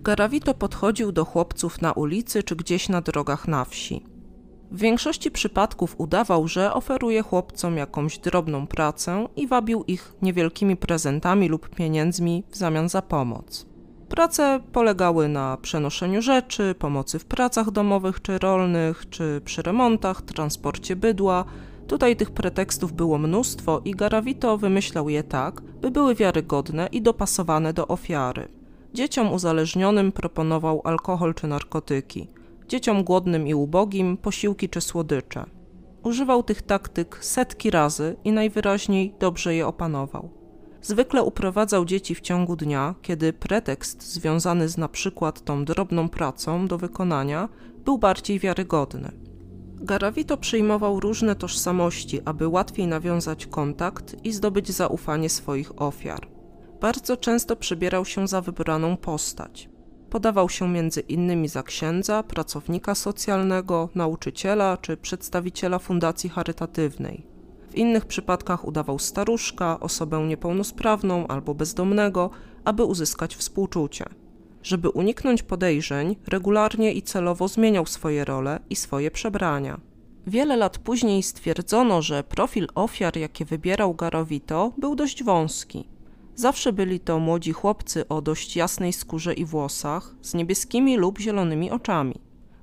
Garavito 0.02 0.54
podchodził 0.54 1.12
do 1.12 1.25
chłopców 1.25 1.83
na 1.83 1.92
ulicy 1.92 2.42
czy 2.42 2.56
gdzieś 2.56 2.88
na 2.88 3.00
drogach 3.00 3.49
na 3.49 3.64
wsi. 3.64 4.04
W 4.71 4.78
większości 4.78 5.30
przypadków 5.30 5.95
udawał, 5.99 6.49
że 6.49 6.75
oferuje 6.75 7.23
chłopcom 7.23 7.76
jakąś 7.76 8.18
drobną 8.18 8.66
pracę 8.66 9.28
i 9.37 9.47
wabił 9.47 9.85
ich 9.85 10.14
niewielkimi 10.23 10.76
prezentami 10.76 11.49
lub 11.49 11.68
pieniędzmi 11.68 12.45
w 12.50 12.56
zamian 12.56 12.88
za 12.88 13.02
pomoc. 13.02 13.66
Prace 14.09 14.61
polegały 14.73 15.28
na 15.28 15.56
przenoszeniu 15.56 16.23
rzeczy, 16.23 16.75
pomocy 16.78 17.18
w 17.18 17.25
pracach 17.25 17.71
domowych 17.71 18.23
czy 18.23 18.38
rolnych, 18.38 19.09
czy 19.11 19.40
przy 19.45 19.62
remontach, 19.62 20.23
transporcie 20.23 20.97
bydła. 20.97 21.45
Tutaj 21.87 22.16
tych 22.16 22.31
pretekstów 22.31 22.93
było 22.93 23.19
mnóstwo 23.19 23.81
i 23.85 23.90
Garavito 23.90 24.59
wymyślał 24.59 25.09
je 25.09 25.23
tak, 25.23 25.61
by 25.61 25.90
były 25.90 26.14
wiarygodne 26.14 26.88
i 26.93 27.02
dopasowane 27.02 27.73
do 27.73 27.88
ofiary. 27.88 28.49
Dzieciom 28.95 29.33
uzależnionym 29.33 30.12
proponował 30.12 30.81
alkohol 30.85 31.35
czy 31.35 31.47
narkotyki, 31.47 32.28
dzieciom 32.69 33.05
głodnym 33.05 33.47
i 33.47 33.55
ubogim 33.55 34.16
posiłki 34.16 34.69
czy 34.69 34.81
słodycze. 34.81 35.45
Używał 36.02 36.43
tych 36.43 36.62
taktyk 36.62 37.19
setki 37.25 37.71
razy 37.71 38.16
i 38.25 38.33
najwyraźniej 38.33 39.14
dobrze 39.19 39.55
je 39.55 39.66
opanował. 39.66 40.31
Zwykle 40.83 41.23
uprowadzał 41.23 41.85
dzieci 41.85 42.14
w 42.14 42.21
ciągu 42.21 42.57
dnia, 42.57 42.95
kiedy 43.02 43.33
pretekst 43.33 44.12
związany 44.12 44.69
z 44.69 44.78
na 44.78 44.88
przykład 44.88 45.45
tą 45.45 45.64
drobną 45.64 46.09
pracą 46.09 46.66
do 46.66 46.78
wykonania 46.78 47.49
był 47.85 47.99
bardziej 47.99 48.38
wiarygodny. 48.38 49.25
Garavito 49.80 50.37
przyjmował 50.37 51.00
różne 51.00 51.35
tożsamości, 51.35 52.21
aby 52.25 52.49
łatwiej 52.49 52.87
nawiązać 52.87 53.47
kontakt 53.47 54.16
i 54.25 54.33
zdobyć 54.33 54.73
zaufanie 54.73 55.28
swoich 55.28 55.83
ofiar. 55.83 56.28
Bardzo 56.80 57.16
często 57.16 57.56
przebierał 57.56 58.04
się 58.04 58.28
za 58.28 58.40
wybraną 58.40 58.97
postać. 58.97 59.68
Podawał 60.11 60.49
się 60.49 60.68
między 60.68 61.00
innymi 61.00 61.49
za 61.49 61.62
księdza, 61.62 62.23
pracownika 62.23 62.95
socjalnego, 62.95 63.88
nauczyciela 63.95 64.76
czy 64.76 64.97
przedstawiciela 64.97 65.78
fundacji 65.78 66.30
charytatywnej. 66.30 67.26
W 67.71 67.75
innych 67.75 68.04
przypadkach 68.04 68.64
udawał 68.64 68.99
staruszka, 68.99 69.80
osobę 69.80 70.26
niepełnosprawną 70.26 71.26
albo 71.26 71.54
bezdomnego, 71.54 72.30
aby 72.64 72.85
uzyskać 72.85 73.37
współczucie. 73.37 74.04
Żeby 74.66 74.90
uniknąć 74.90 75.42
podejrzeń, 75.42 76.16
regularnie 76.26 76.92
i 76.92 77.02
celowo 77.02 77.49
zmieniał 77.49 77.87
swoje 77.87 78.25
role 78.25 78.61
i 78.70 78.76
swoje 78.76 79.11
przebrania. 79.11 79.80
Wiele 80.26 80.56
lat 80.56 80.78
później 80.78 81.23
stwierdzono, 81.23 82.02
że 82.02 82.23
profil 82.23 82.68
ofiar, 82.75 83.16
jakie 83.16 83.44
wybierał 83.44 83.94
Garovito, 83.94 84.73
był 84.78 84.96
dość 84.96 85.25
wąski. 85.25 85.88
Zawsze 86.35 86.73
byli 86.73 87.00
to 87.00 87.18
młodzi 87.18 87.52
chłopcy 87.52 88.08
o 88.08 88.23
dość 88.23 88.56
jasnej 88.56 88.92
skórze 88.92 89.35
i 89.35 89.44
włosach, 89.44 90.14
z 90.23 90.35
niebieskimi 90.35 90.96
lub 90.96 91.18
zielonymi 91.18 91.70
oczami. 91.70 92.14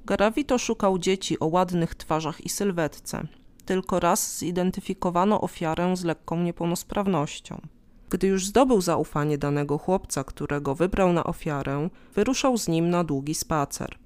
Garavito 0.05 0.57
szukał 0.57 0.98
dzieci 0.98 1.39
o 1.39 1.48
ładnych 1.48 1.95
twarzach 1.95 2.45
i 2.45 2.50
sylwetce. 2.50 3.27
Tylko 3.65 4.00
raz 4.00 4.38
zidentyfikowano 4.38 5.41
ofiarę 5.41 5.98
z 5.98 6.03
lekką 6.03 6.43
niepełnosprawnością. 6.43 7.62
Gdy 8.13 8.27
już 8.27 8.46
zdobył 8.46 8.82
zaufanie 8.82 9.38
danego 9.38 9.77
chłopca, 9.77 10.24
którego 10.24 10.75
wybrał 10.75 11.13
na 11.13 11.24
ofiarę, 11.24 11.89
wyruszał 12.15 12.58
z 12.58 12.67
nim 12.67 12.89
na 12.89 13.03
długi 13.03 13.36
spacer. 13.36 13.98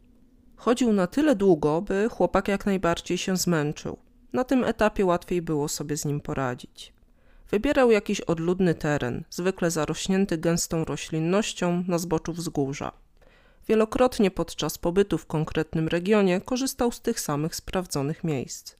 Chodził 0.55 0.93
na 0.93 1.07
tyle 1.07 1.35
długo, 1.35 1.81
by 1.81 2.07
chłopak 2.11 2.47
jak 2.47 2.65
najbardziej 2.65 3.17
się 3.17 3.37
zmęczył. 3.37 3.97
Na 4.33 4.43
tym 4.43 4.63
etapie 4.63 5.05
łatwiej 5.05 5.41
było 5.41 5.67
sobie 5.67 5.97
z 5.97 6.05
nim 6.05 6.21
poradzić. 6.21 6.93
Wybierał 7.49 7.91
jakiś 7.91 8.21
odludny 8.21 8.75
teren, 8.75 9.23
zwykle 9.29 9.71
zarośnięty 9.71 10.37
gęstą 10.37 10.85
roślinnością 10.85 11.83
na 11.87 11.97
zboczu 11.97 12.33
wzgórza. 12.33 12.91
Wielokrotnie 13.67 14.31
podczas 14.31 14.77
pobytu 14.77 15.17
w 15.17 15.25
konkretnym 15.25 15.87
regionie 15.87 16.41
korzystał 16.41 16.91
z 16.91 17.01
tych 17.01 17.19
samych 17.19 17.55
sprawdzonych 17.55 18.23
miejsc. 18.23 18.75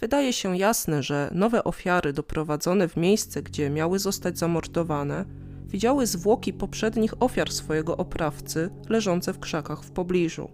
Wydaje 0.00 0.32
się 0.32 0.56
jasne, 0.56 1.02
że 1.02 1.30
nowe 1.34 1.64
ofiary 1.64 2.12
doprowadzone 2.12 2.88
w 2.88 2.96
miejsce, 2.96 3.42
gdzie 3.42 3.70
miały 3.70 3.98
zostać 3.98 4.38
zamordowane, 4.38 5.24
widziały 5.66 6.06
zwłoki 6.06 6.52
poprzednich 6.52 7.22
ofiar 7.22 7.52
swojego 7.52 7.96
oprawcy 7.96 8.70
leżące 8.88 9.32
w 9.32 9.38
krzakach 9.38 9.82
w 9.82 9.90
pobliżu. 9.90 10.50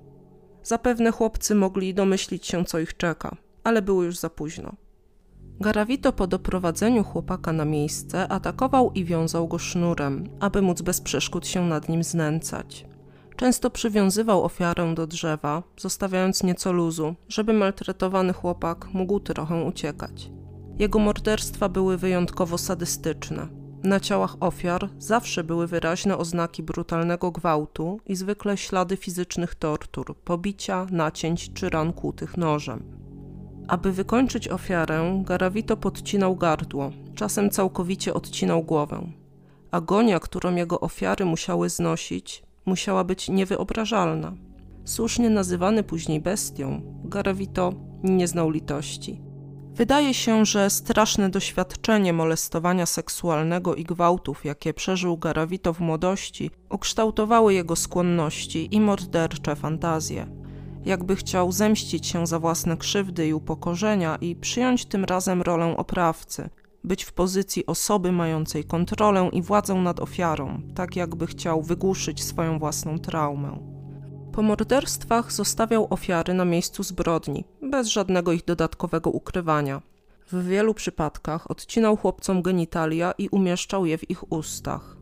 Zapewne 0.62 1.10
chłopcy 1.10 1.54
mogli 1.54 1.94
domyślić 1.94 2.46
się, 2.46 2.64
co 2.64 2.78
ich 2.78 2.96
czeka, 2.96 3.36
ale 3.64 3.82
było 3.82 4.02
już 4.02 4.18
za 4.18 4.30
późno. 4.30 4.72
Garavito 5.60 6.12
po 6.12 6.26
doprowadzeniu 6.26 7.04
chłopaka 7.04 7.52
na 7.52 7.64
miejsce 7.64 8.28
atakował 8.28 8.92
i 8.92 9.04
wiązał 9.04 9.48
go 9.48 9.58
sznurem, 9.58 10.28
aby 10.40 10.62
móc 10.62 10.82
bez 10.82 11.00
przeszkód 11.00 11.46
się 11.46 11.66
nad 11.66 11.88
nim 11.88 12.04
znęcać. 12.04 12.86
Często 13.36 13.70
przywiązywał 13.70 14.44
ofiarę 14.44 14.94
do 14.94 15.06
drzewa, 15.06 15.62
zostawiając 15.76 16.42
nieco 16.42 16.72
luzu, 16.72 17.14
żeby 17.28 17.52
maltretowany 17.52 18.32
chłopak 18.32 18.88
mógł 18.92 19.20
trochę 19.20 19.64
uciekać. 19.64 20.30
Jego 20.78 20.98
morderstwa 20.98 21.68
były 21.68 21.96
wyjątkowo 21.98 22.58
sadystyczne. 22.58 23.48
Na 23.82 24.00
ciałach 24.00 24.36
ofiar 24.40 24.88
zawsze 24.98 25.44
były 25.44 25.66
wyraźne 25.66 26.18
oznaki 26.18 26.62
brutalnego 26.62 27.30
gwałtu 27.30 28.00
i 28.06 28.16
zwykle 28.16 28.56
ślady 28.56 28.96
fizycznych 28.96 29.54
tortur, 29.54 30.16
pobicia, 30.16 30.86
nacięć 30.90 31.52
czy 31.52 31.70
ran 31.70 31.92
kłutych 31.92 32.36
nożem. 32.36 32.82
Aby 33.68 33.92
wykończyć 33.92 34.48
ofiarę, 34.48 35.22
Garavito 35.26 35.76
podcinał 35.76 36.36
gardło, 36.36 36.92
czasem 37.14 37.50
całkowicie 37.50 38.14
odcinał 38.14 38.62
głowę. 38.62 39.02
Agonia, 39.70 40.20
którą 40.20 40.54
jego 40.54 40.80
ofiary 40.80 41.24
musiały 41.24 41.68
znosić, 41.68 42.45
musiała 42.66 43.04
być 43.04 43.28
niewyobrażalna. 43.28 44.32
Słusznie 44.84 45.30
nazywany 45.30 45.82
później 45.82 46.20
bestią, 46.20 46.82
Garavito 47.04 47.72
nie 48.02 48.28
znał 48.28 48.50
litości. 48.50 49.20
Wydaje 49.76 50.14
się, 50.14 50.44
że 50.44 50.70
straszne 50.70 51.30
doświadczenie 51.30 52.12
molestowania 52.12 52.86
seksualnego 52.86 53.74
i 53.74 53.84
gwałtów, 53.84 54.44
jakie 54.44 54.74
przeżył 54.74 55.18
Garavito 55.18 55.72
w 55.72 55.80
młodości, 55.80 56.50
ukształtowały 56.70 57.54
jego 57.54 57.76
skłonności 57.76 58.74
i 58.74 58.80
mordercze 58.80 59.56
fantazje. 59.56 60.26
Jakby 60.84 61.16
chciał 61.16 61.52
zemścić 61.52 62.06
się 62.06 62.26
za 62.26 62.38
własne 62.38 62.76
krzywdy 62.76 63.28
i 63.28 63.34
upokorzenia 63.34 64.16
i 64.20 64.36
przyjąć 64.36 64.86
tym 64.86 65.04
razem 65.04 65.42
rolę 65.42 65.76
oprawcy, 65.76 66.48
być 66.86 67.04
w 67.04 67.12
pozycji 67.12 67.66
osoby 67.66 68.12
mającej 68.12 68.64
kontrolę 68.64 69.30
i 69.32 69.42
władzę 69.42 69.74
nad 69.74 70.00
ofiarą, 70.00 70.60
tak 70.74 70.96
jakby 70.96 71.26
chciał 71.26 71.62
wygłuszyć 71.62 72.24
swoją 72.24 72.58
własną 72.58 72.98
traumę. 72.98 73.58
Po 74.32 74.42
morderstwach 74.42 75.32
zostawiał 75.32 75.86
ofiary 75.90 76.34
na 76.34 76.44
miejscu 76.44 76.82
zbrodni, 76.82 77.44
bez 77.62 77.88
żadnego 77.88 78.32
ich 78.32 78.44
dodatkowego 78.44 79.10
ukrywania. 79.10 79.82
W 80.32 80.44
wielu 80.44 80.74
przypadkach 80.74 81.50
odcinał 81.50 81.96
chłopcom 81.96 82.42
genitalia 82.42 83.12
i 83.18 83.28
umieszczał 83.28 83.86
je 83.86 83.98
w 83.98 84.10
ich 84.10 84.32
ustach. 84.32 84.95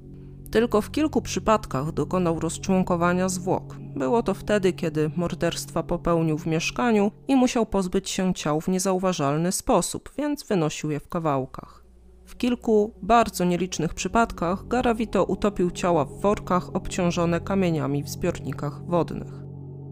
Tylko 0.54 0.80
w 0.80 0.90
kilku 0.90 1.22
przypadkach 1.22 1.92
dokonał 1.92 2.40
rozczłonkowania 2.40 3.28
zwłok. 3.28 3.76
Było 3.96 4.22
to 4.22 4.34
wtedy, 4.34 4.72
kiedy 4.72 5.10
morderstwa 5.16 5.82
popełnił 5.82 6.38
w 6.38 6.46
mieszkaniu 6.46 7.10
i 7.28 7.36
musiał 7.36 7.66
pozbyć 7.66 8.10
się 8.10 8.34
ciał 8.34 8.60
w 8.60 8.68
niezauważalny 8.68 9.52
sposób, 9.52 10.12
więc 10.18 10.46
wynosił 10.46 10.90
je 10.90 11.00
w 11.00 11.08
kawałkach. 11.08 11.84
W 12.24 12.36
kilku 12.36 12.94
bardzo 13.02 13.44
nielicznych 13.44 13.94
przypadkach 13.94 14.68
Garavito 14.68 15.24
utopił 15.24 15.70
ciała 15.70 16.04
w 16.04 16.20
workach 16.20 16.76
obciążone 16.76 17.40
kamieniami 17.40 18.02
w 18.02 18.08
zbiornikach 18.08 18.86
wodnych. 18.86 19.32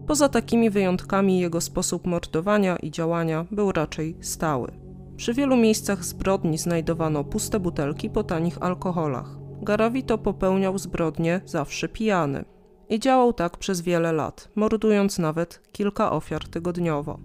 Poza 0.07 0.29
takimi 0.29 0.69
wyjątkami 0.69 1.39
jego 1.39 1.61
sposób 1.61 2.07
mordowania 2.07 2.75
i 2.75 2.91
działania 2.91 3.45
był 3.51 3.71
raczej 3.71 4.17
stały. 4.21 4.71
Przy 5.15 5.33
wielu 5.33 5.55
miejscach 5.55 6.05
zbrodni 6.05 6.57
znajdowano 6.57 7.23
puste 7.23 7.59
butelki 7.59 8.09
po 8.09 8.23
tanich 8.23 8.63
alkoholach. 8.63 9.42
Garavito 9.63 10.17
popełniał 10.17 10.77
zbrodnie 10.77 11.41
zawsze 11.45 11.89
pijany 11.89 12.45
i 12.89 12.99
działał 12.99 13.33
tak 13.33 13.57
przez 13.57 13.81
wiele 13.81 14.11
lat, 14.11 14.49
mordując 14.55 15.19
nawet 15.19 15.61
kilka 15.71 16.11
ofiar 16.11 16.47
tygodniowo. 16.47 17.19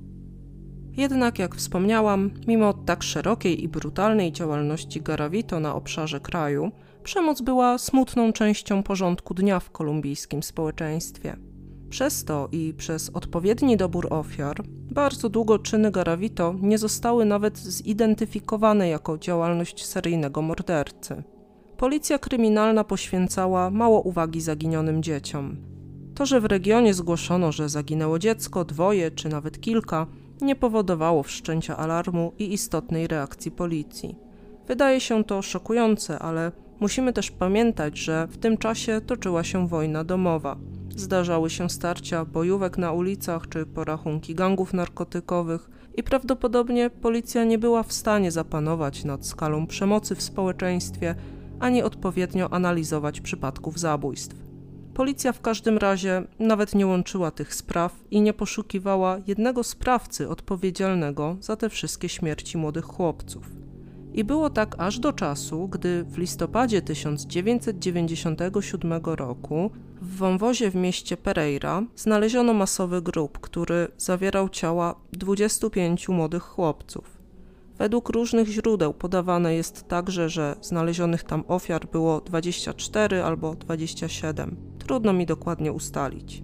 Jednak, 0.97 1.39
jak 1.39 1.55
wspomniałam, 1.55 2.31
mimo 2.47 2.73
tak 2.73 3.03
szerokiej 3.03 3.65
i 3.65 3.69
brutalnej 3.69 4.33
działalności 4.33 5.01
Garavito 5.01 5.61
na 5.61 5.75
obszarze 5.75 6.21
kraju, 6.21 6.71
przemoc 7.03 7.41
była 7.41 7.79
smutną 7.79 8.33
częścią 8.33 8.83
porządku 8.83 9.35
dnia 9.35 9.61
w 9.61 9.71
kolumbijskim 9.71 10.43
społeczeństwie. 10.43 11.37
Przez 11.91 12.25
to 12.25 12.49
i 12.53 12.75
przez 12.77 13.11
odpowiedni 13.11 13.77
dobór 13.77 14.07
ofiar, 14.11 14.63
bardzo 14.91 15.29
długo 15.29 15.59
czyny 15.59 15.91
Garavito 15.91 16.55
nie 16.61 16.79
zostały 16.79 17.25
nawet 17.25 17.59
zidentyfikowane 17.59 18.89
jako 18.89 19.19
działalność 19.19 19.87
seryjnego 19.87 20.43
mordercy 20.43 21.23
policja 21.79 22.19
kryminalna 22.19 22.85
poświęcała 22.85 23.71
mało 23.71 24.01
uwagi 24.01 24.41
zaginionym 24.41 25.03
dzieciom. 25.03 25.57
To, 26.15 26.27
że 26.27 26.41
w 26.41 26.45
regionie 26.45 26.95
zgłoszono, 26.95 27.53
że 27.53 27.69
zaginęło 27.69 28.19
dziecko, 28.19 28.65
dwoje 28.65 29.11
czy 29.11 29.29
nawet 29.29 29.61
kilka, 29.61 30.07
nie 30.41 30.57
powodowało 30.57 31.23
wszczęcia 31.23 31.77
alarmu 31.77 32.33
i 32.39 32.53
istotnej 32.53 33.07
reakcji 33.07 33.51
policji. 33.51 34.17
Wydaje 34.69 35.01
się 35.01 35.25
to 35.25 35.43
szokujące, 35.43 36.19
ale 36.19 36.53
musimy 36.81 37.13
też 37.13 37.31
pamiętać, 37.31 37.99
że 37.99 38.29
w 38.31 38.39
tym 38.39 38.57
czasie 38.57 39.01
toczyła 39.07 39.45
się 39.45 39.69
wojna 39.69 40.05
domowa. 40.05 40.57
Zdarzały 40.97 41.51
się 41.51 41.71
starcia 41.71 42.25
bojówek 42.25 42.79
na 42.79 42.93
ulicach 42.93 43.49
czy 43.49 43.67
porachunki 43.67 44.35
gangów 44.35 44.75
narkotykowych 44.75 45.71
i 45.97 46.03
prawdopodobnie 46.03 46.91
policja 46.91 47.45
nie 47.45 47.59
była 47.59 47.83
w 47.83 47.93
stanie 47.93 48.31
zapanować 48.31 49.05
nad 49.05 49.27
skalą 49.27 49.67
przemocy 49.67 50.15
w 50.15 50.23
społeczeństwie 50.23 51.15
ani 51.61 51.83
odpowiednio 51.83 52.53
analizować 52.53 53.21
przypadków 53.21 53.79
zabójstw. 53.79 54.37
Policja 54.95 55.33
w 55.33 55.41
każdym 55.41 55.79
razie 55.79 56.23
nawet 56.39 56.75
nie 56.75 56.87
łączyła 56.87 57.31
tych 57.31 57.55
spraw 57.55 58.05
i 58.11 58.21
nie 58.21 58.33
poszukiwała 58.33 59.19
jednego 59.27 59.65
sprawcy 59.65 60.29
odpowiedzialnego 60.29 61.37
za 61.41 61.57
te 61.57 61.69
wszystkie 61.69 62.09
śmierci 62.09 62.59
młodych 62.59 62.85
chłopców. 62.85 63.51
I 64.13 64.25
było 64.25 64.51
tak 64.51 64.75
aż 64.79 64.99
do 64.99 65.13
czasu, 65.13 65.69
gdy 65.69 66.05
w 66.05 66.19
listopadzie 66.19 66.83
1997 66.83 68.93
roku 69.05 69.71
w 70.03 70.17
wąwozie 70.17 70.71
w 70.71 70.75
mieście 70.75 71.17
Pereira 71.17 71.83
znaleziono 71.97 72.55
masowy 72.55 73.03
grób, 73.03 73.39
który 73.39 73.89
zawierał 73.97 74.49
ciała 74.49 74.95
25 75.13 76.09
młodych 76.09 76.43
chłopców. 76.43 77.18
Według 77.79 78.09
różnych 78.09 78.49
źródeł 78.49 78.95
podawane 78.95 79.55
jest 79.55 79.89
także, 79.89 80.29
że 80.29 80.57
znalezionych 80.61 81.25
tam 81.25 81.45
ofiar 81.49 81.87
było 81.87 82.21
24 82.21 83.23
albo 83.23 83.55
27. 83.55 84.57
Trudno 84.79 85.13
mi 85.13 85.27
dokładnie 85.27 85.73
ustalić. 85.73 86.43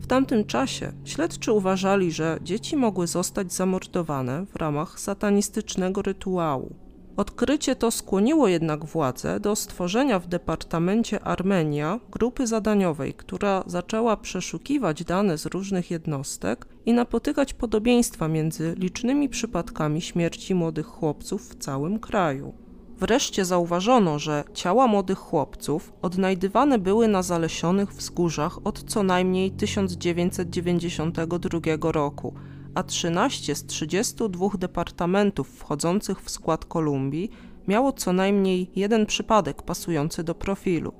W 0.00 0.06
tamtym 0.06 0.44
czasie 0.44 0.92
śledczy 1.04 1.52
uważali, 1.52 2.12
że 2.12 2.38
dzieci 2.42 2.76
mogły 2.76 3.06
zostać 3.06 3.52
zamordowane 3.52 4.46
w 4.46 4.56
ramach 4.56 5.00
satanistycznego 5.00 6.02
rytuału. 6.02 6.85
Odkrycie 7.16 7.76
to 7.76 7.90
skłoniło 7.90 8.48
jednak 8.48 8.84
władze 8.84 9.40
do 9.40 9.56
stworzenia 9.56 10.18
w 10.18 10.26
Departamencie 10.26 11.20
Armenia 11.20 12.00
grupy 12.10 12.46
zadaniowej, 12.46 13.14
która 13.14 13.64
zaczęła 13.66 14.16
przeszukiwać 14.16 15.04
dane 15.04 15.38
z 15.38 15.46
różnych 15.46 15.90
jednostek 15.90 16.66
i 16.86 16.92
napotykać 16.92 17.54
podobieństwa 17.54 18.28
między 18.28 18.74
licznymi 18.78 19.28
przypadkami 19.28 20.00
śmierci 20.00 20.54
młodych 20.54 20.86
chłopców 20.86 21.48
w 21.48 21.54
całym 21.54 21.98
kraju. 21.98 22.54
Wreszcie 22.98 23.44
zauważono, 23.44 24.18
że 24.18 24.44
ciała 24.54 24.86
młodych 24.86 25.18
chłopców 25.18 25.92
odnajdywane 26.02 26.78
były 26.78 27.08
na 27.08 27.22
zalesionych 27.22 27.92
wzgórzach 27.92 28.66
od 28.66 28.82
co 28.82 29.02
najmniej 29.02 29.50
1992 29.50 31.92
roku– 31.92 32.34
a 32.76 32.82
13 32.82 33.54
z 33.54 33.66
32 33.66 34.48
departamentów 34.58 35.48
wchodzących 35.48 36.22
w 36.22 36.30
skład 36.30 36.64
Kolumbii 36.64 37.30
miało 37.68 37.92
co 37.92 38.12
najmniej 38.12 38.70
jeden 38.76 39.06
przypadek 39.06 39.62
pasujący 39.62 40.24
do 40.24 40.34
profilu. 40.34 40.92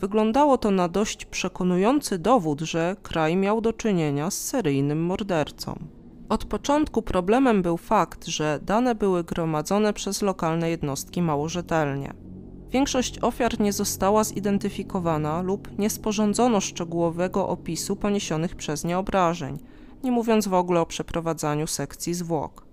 Wyglądało 0.00 0.58
to 0.58 0.70
na 0.70 0.88
dość 0.88 1.24
przekonujący 1.24 2.18
dowód, 2.18 2.60
że 2.60 2.96
kraj 3.02 3.36
miał 3.36 3.60
do 3.60 3.72
czynienia 3.72 4.30
z 4.30 4.38
seryjnym 4.38 5.04
mordercą. 5.04 5.78
Od 6.28 6.44
początku 6.44 7.02
problemem 7.02 7.62
był 7.62 7.76
fakt, 7.76 8.26
że 8.26 8.60
dane 8.62 8.94
były 8.94 9.24
gromadzone 9.24 9.92
przez 9.92 10.22
lokalne 10.22 10.70
jednostki 10.70 11.22
mało 11.22 11.48
rzetelnie. 11.48 12.14
Większość 12.70 13.18
ofiar 13.18 13.60
nie 13.60 13.72
została 13.72 14.24
zidentyfikowana 14.24 15.42
lub 15.42 15.78
nie 15.78 15.90
sporządzono 15.90 16.60
szczegółowego 16.60 17.48
opisu 17.48 17.96
poniesionych 17.96 18.56
przez 18.56 18.84
nie 18.84 18.98
obrażeń– 18.98 19.58
nie 20.04 20.12
mówiąc 20.12 20.48
w 20.48 20.54
ogóle 20.54 20.80
o 20.80 20.86
przeprowadzaniu 20.86 21.66
sekcji 21.66 22.14
zwłok. 22.14 22.70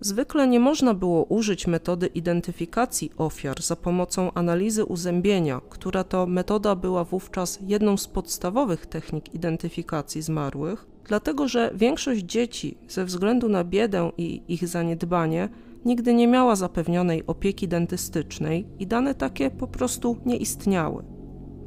Zwykle 0.00 0.48
nie 0.48 0.60
można 0.60 0.94
było 0.94 1.24
użyć 1.24 1.66
metody 1.66 2.06
identyfikacji 2.06 3.10
ofiar 3.16 3.62
za 3.62 3.76
pomocą 3.76 4.32
analizy 4.32 4.84
uzębienia, 4.84 5.60
która 5.68 6.04
to 6.04 6.26
metoda 6.26 6.76
była 6.76 7.04
wówczas 7.04 7.58
jedną 7.66 7.96
z 7.96 8.08
podstawowych 8.08 8.86
technik 8.86 9.34
identyfikacji 9.34 10.22
zmarłych, 10.22 10.86
dlatego 11.04 11.48
że 11.48 11.70
większość 11.74 12.24
dzieci 12.24 12.78
ze 12.88 13.04
względu 13.04 13.48
na 13.48 13.64
biedę 13.64 14.10
i 14.18 14.42
ich 14.48 14.68
zaniedbanie 14.68 15.48
nigdy 15.84 16.14
nie 16.14 16.28
miała 16.28 16.56
zapewnionej 16.56 17.26
opieki 17.26 17.68
dentystycznej 17.68 18.66
i 18.78 18.86
dane 18.86 19.14
takie 19.14 19.50
po 19.50 19.66
prostu 19.66 20.16
nie 20.26 20.36
istniały. 20.36 21.19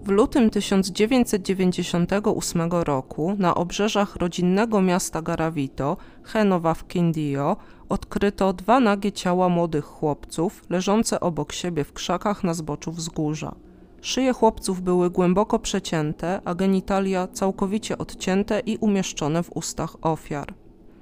W 0.06 0.10
lutym 0.10 0.50
1998 0.50 2.72
roku 2.72 3.36
na 3.40 3.56
obrzeżach 3.56 4.16
rodzinnego 4.16 4.82
miasta 4.82 5.22
Garavito, 5.22 5.98
Henowa 6.24 6.74
w 6.74 6.88
Quindio, 6.88 7.58
odkryto 7.90 8.54
dwa 8.54 8.80
nagie 8.80 9.12
ciała 9.12 9.50
młodych 9.50 9.86
chłopców 9.86 10.62
leżące 10.70 11.20
obok 11.20 11.54
siebie 11.54 11.84
w 11.84 11.94
krzakach 11.94 12.44
na 12.44 12.54
zboczu 12.54 12.92
wzgórza. 12.92 13.56
Szyje 14.02 14.34
chłopców 14.34 14.82
były 14.82 15.10
głęboko 15.10 15.60
przecięte, 15.60 16.42
a 16.46 16.56
genitalia 16.56 17.28
całkowicie 17.28 17.98
odcięte 17.98 18.60
i 18.60 18.78
umieszczone 18.78 19.44
w 19.44 19.52
ustach 19.52 19.98
ofiar. 20.02 20.54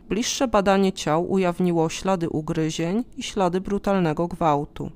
Bliższe 0.09 0.47
badanie 0.47 0.93
ciał 0.93 1.31
ujawniło 1.31 1.89
ślady 1.89 2.29
ugryzień 2.29 3.03
i 3.17 3.23
ślady 3.23 3.61
brutalnego 3.61 4.27
gwałtu. 4.27 4.91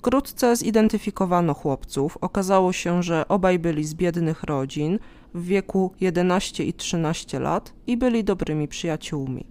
Wkrótce 0.00 0.56
zidentyfikowano 0.56 1.54
chłopców. 1.54 2.18
Okazało 2.20 2.72
się, 2.72 3.02
że 3.02 3.28
obaj 3.28 3.58
byli 3.58 3.84
z 3.84 3.94
biednych 3.94 4.42
rodzin 4.42 4.98
w 5.34 5.44
wieku 5.44 5.92
11 6.00 6.64
i 6.64 6.72
13 6.72 7.40
lat 7.40 7.72
i 7.86 7.96
byli 7.96 8.24
dobrymi 8.24 8.68
przyjaciółmi. 8.68 9.46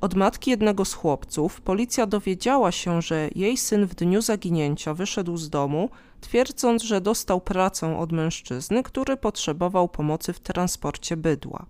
Od 0.00 0.14
matki 0.14 0.50
jednego 0.50 0.84
z 0.84 0.94
chłopców 0.94 1.60
policja 1.60 2.06
dowiedziała 2.06 2.72
się, 2.72 3.02
że 3.02 3.28
jej 3.34 3.56
syn 3.56 3.86
w 3.86 3.94
dniu 3.94 4.22
zaginięcia 4.22 4.94
wyszedł 4.94 5.36
z 5.36 5.50
domu, 5.50 5.90
twierdząc, 6.20 6.82
że 6.82 7.00
dostał 7.00 7.40
pracę 7.40 7.98
od 7.98 8.12
mężczyzny, 8.12 8.82
który 8.82 9.16
potrzebował 9.16 9.88
pomocy 9.88 10.32
w 10.32 10.40
transporcie 10.40 11.16
bydła. 11.16 11.66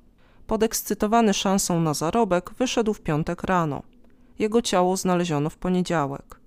Podekscytowany 0.46 1.34
szansą 1.34 1.80
na 1.80 1.94
zarobek, 1.94 2.50
wyszedł 2.58 2.94
w 2.94 3.00
piątek 3.00 3.42
rano. 3.42 3.82
Jego 4.38 4.62
ciało 4.62 4.96
znaleziono 4.96 5.50
w 5.50 5.56
poniedziałek. 5.56 6.41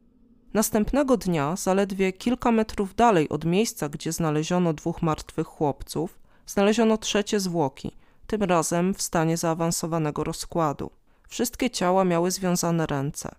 Następnego 0.55 1.17
dnia, 1.17 1.55
zaledwie 1.55 2.13
kilka 2.13 2.51
metrów 2.51 2.95
dalej 2.95 3.29
od 3.29 3.45
miejsca, 3.45 3.89
gdzie 3.89 4.11
znaleziono 4.11 4.73
dwóch 4.73 5.01
martwych 5.01 5.47
chłopców, 5.47 6.19
znaleziono 6.47 6.97
trzecie 6.97 7.39
zwłoki, 7.39 7.91
tym 8.27 8.43
razem 8.43 8.93
w 8.93 9.01
stanie 9.01 9.37
zaawansowanego 9.37 10.23
rozkładu. 10.23 10.89
Wszystkie 11.27 11.69
ciała 11.69 12.03
miały 12.03 12.31
związane 12.31 12.85
ręce. 12.85 13.35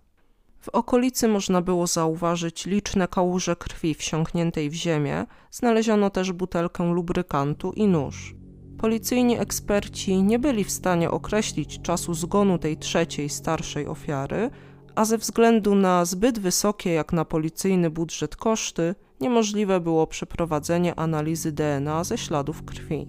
W 0.59 0.69
okolicy 0.69 1.27
można 1.27 1.61
było 1.61 1.87
zauważyć 1.87 2.65
liczne 2.65 3.07
kałuże 3.07 3.55
krwi 3.55 3.93
wsiąkniętej 3.93 4.69
w 4.69 4.73
ziemię, 4.73 5.25
znaleziono 5.51 6.09
też 6.09 6.31
butelkę 6.31 6.93
lubrykantu 6.93 7.71
i 7.71 7.87
nóż. 7.87 8.35
Policyjni 8.77 9.39
eksperci 9.39 10.23
nie 10.23 10.39
byli 10.39 10.63
w 10.63 10.71
stanie 10.71 11.11
określić 11.11 11.81
czasu 11.81 12.13
zgonu 12.13 12.57
tej 12.57 12.77
trzeciej, 12.77 13.29
starszej 13.29 13.87
ofiary, 13.87 14.49
a 14.97 15.05
ze 15.05 15.17
względu 15.17 15.75
na 15.75 16.05
zbyt 16.05 16.39
wysokie 16.39 16.93
jak 16.93 17.13
na 17.13 17.25
policyjny 17.25 17.89
budżet 17.89 18.35
koszty, 18.35 18.95
niemożliwe 19.21 19.79
było 19.79 20.07
przeprowadzenie 20.07 20.99
analizy 20.99 21.51
DNA 21.51 22.03
ze 22.03 22.17
śladów 22.17 22.63
krwi. 22.63 23.07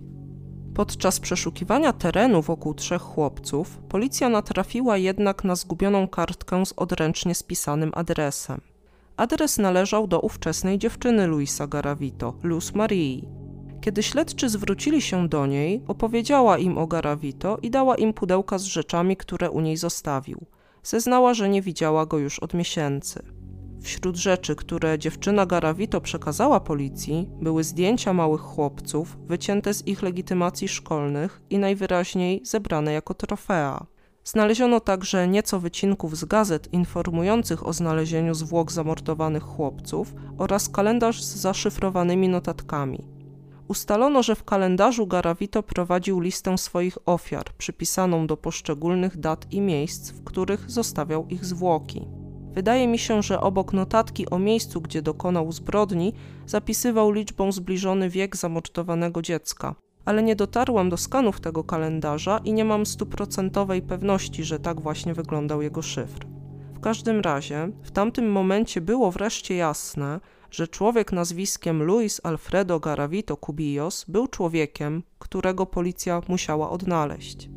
Podczas 0.75 1.21
przeszukiwania 1.21 1.93
terenu 1.93 2.43
wokół 2.43 2.75
trzech 2.75 3.03
chłopców, 3.03 3.79
policja 3.89 4.29
natrafiła 4.29 4.97
jednak 4.97 5.45
na 5.45 5.57
zgubioną 5.57 6.09
kartkę 6.09 6.67
z 6.67 6.75
odręcznie 6.77 7.35
spisanym 7.35 7.91
adresem. 7.95 8.61
Adres 9.17 9.59
należał 9.59 10.07
do 10.07 10.21
ówczesnej 10.21 10.79
dziewczyny 10.79 11.27
Luisa 11.27 11.67
Garavito, 11.67 12.35
Luz 12.43 12.75
Marii. 12.75 13.29
Kiedy 13.81 14.03
śledczy 14.03 14.49
zwrócili 14.49 15.03
się 15.03 15.29
do 15.29 15.47
niej, 15.47 15.83
opowiedziała 15.87 16.59
im 16.59 16.79
o 16.79 16.87
Garavito 16.87 17.59
i 17.63 17.71
dała 17.71 17.97
im 17.97 18.13
pudełka 18.13 18.59
z 18.59 18.65
rzeczami, 18.65 19.17
które 19.17 19.51
u 19.51 19.61
niej 19.61 19.77
zostawił– 19.77 20.47
Zeznała, 20.83 21.35
że 21.35 21.49
nie 21.49 21.63
widziała 21.63 22.07
go 22.07 22.19
już 22.19 22.39
od 22.39 22.55
miesięcy. 22.55 23.23
Wśród 23.83 24.17
rzeczy, 24.17 24.57
które 24.57 24.99
dziewczyna 24.99 25.47
Garavito 25.47 26.01
przekazała 26.01 26.61
policji, 26.61 27.31
były 27.41 27.65
zdjęcia 27.65 28.13
małych 28.13 28.41
chłopców, 28.41 29.17
wycięte 29.27 29.75
z 29.75 29.87
ich 29.87 30.03
legitymacji 30.03 30.69
szkolnych 30.69 31.43
i 31.51 31.59
najwyraźniej 31.59 32.41
zebrane 32.45 32.93
jako 32.93 33.15
trofea. 33.15 33.87
Znaleziono 34.25 34.81
także 34.81 35.29
nieco 35.29 35.61
wycinków 35.61 36.17
z 36.17 36.25
gazet 36.25 36.73
informujących 36.73 37.67
o 37.67 37.73
znalezieniu 37.73 38.35
zwłok 38.35 38.73
zamordowanych 38.73 39.43
chłopców 39.43 40.15
oraz 40.39 40.69
kalendarz 40.69 41.23
z 41.23 41.37
zaszyfrowanymi 41.37 42.29
notatkami. 42.29 43.18
Ustalono, 43.69 44.23
że 44.23 44.35
w 44.35 44.45
kalendarzu 44.45 45.07
Garavito 45.07 45.63
prowadził 45.63 46.21
listę 46.21 46.59
swoich 46.59 46.99
ofiar, 47.07 47.45
przypisaną 47.59 48.27
do 48.27 48.37
poszczególnych 48.37 49.17
dat 49.17 49.53
i 49.53 49.61
miejsc, 49.61 50.11
w 50.11 50.25
których 50.25 50.71
zostawiał 50.71 51.27
ich 51.27 51.45
zwłoki. 51.45 52.09
Wydaje 52.53 52.89
mi 52.89 52.99
się, 52.99 53.23
że 53.23 53.41
obok 53.41 53.73
notatki 53.73 54.31
o 54.31 54.39
miejscu, 54.39 54.81
gdzie 54.81 55.03
dokonał 55.03 55.53
zbrodni, 55.53 56.13
zapisywał 56.47 57.13
liczbą 57.13 57.53
zbliżony 57.53 58.11
wiek 58.11 58.37
zamordowanego 58.37 59.23
dziecka, 59.23 59.75
ale 60.05 60.23
nie 60.23 60.37
dotarłam 60.37 60.89
do 60.89 60.97
skanów 60.97 61.41
tego 61.41 61.65
kalendarza 61.65 62.41
i 62.45 62.53
nie 62.53 62.65
mam 62.65 62.87
stuprocentowej 62.87 63.83
pewności, 63.83 64.45
że 64.45 64.59
tak 64.59 64.81
właśnie 64.81 65.15
wyglądał 65.15 65.63
jego 65.63 65.83
szyfr. 65.83 66.27
W 66.75 66.81
każdym 66.81 67.21
razie, 67.21 67.69
w 67.83 67.91
tamtym 67.91 68.33
momencie 68.33 68.81
było 68.81 69.11
wreszcie 69.11 69.57
jasne, 69.57 70.21
że 70.51 70.69
człowiek 70.69 71.13
nazwiskiem 71.13 71.83
Luis 71.83 72.21
Alfredo 72.25 72.81
Garavito 72.81 73.37
Cubillos 73.37 74.05
był 74.09 74.27
człowiekiem, 74.27 75.03
którego 75.19 75.67
policja 75.67 76.23
musiała 76.29 76.71
odnaleźć. 76.71 77.51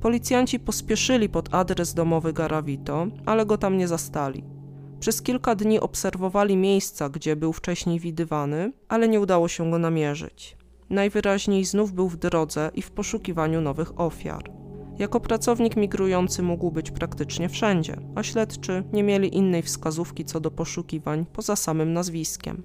Policjanci 0.00 0.60
pospieszyli 0.60 1.28
pod 1.28 1.54
adres 1.54 1.94
domowy 1.94 2.32
Garavito, 2.32 3.06
ale 3.26 3.46
go 3.46 3.58
tam 3.58 3.78
nie 3.78 3.88
zastali. 3.88 4.44
Przez 5.00 5.22
kilka 5.22 5.54
dni 5.54 5.80
obserwowali 5.80 6.56
miejsca, 6.56 7.08
gdzie 7.08 7.36
był 7.36 7.52
wcześniej 7.52 8.00
widywany, 8.00 8.72
ale 8.88 9.08
nie 9.08 9.20
udało 9.20 9.48
się 9.48 9.70
go 9.70 9.78
namierzyć. 9.78 10.56
Najwyraźniej 10.90 11.64
znów 11.64 11.92
był 11.92 12.08
w 12.08 12.16
drodze 12.16 12.70
i 12.74 12.82
w 12.82 12.90
poszukiwaniu 12.90 13.60
nowych 13.60 14.00
ofiar. 14.00 14.65
Jako 14.98 15.20
pracownik 15.20 15.76
migrujący 15.76 16.42
mógł 16.42 16.70
być 16.70 16.90
praktycznie 16.90 17.48
wszędzie, 17.48 17.96
a 18.14 18.22
śledczy 18.22 18.84
nie 18.92 19.02
mieli 19.02 19.36
innej 19.36 19.62
wskazówki 19.62 20.24
co 20.24 20.40
do 20.40 20.50
poszukiwań 20.50 21.26
poza 21.32 21.56
samym 21.56 21.92
nazwiskiem. 21.92 22.62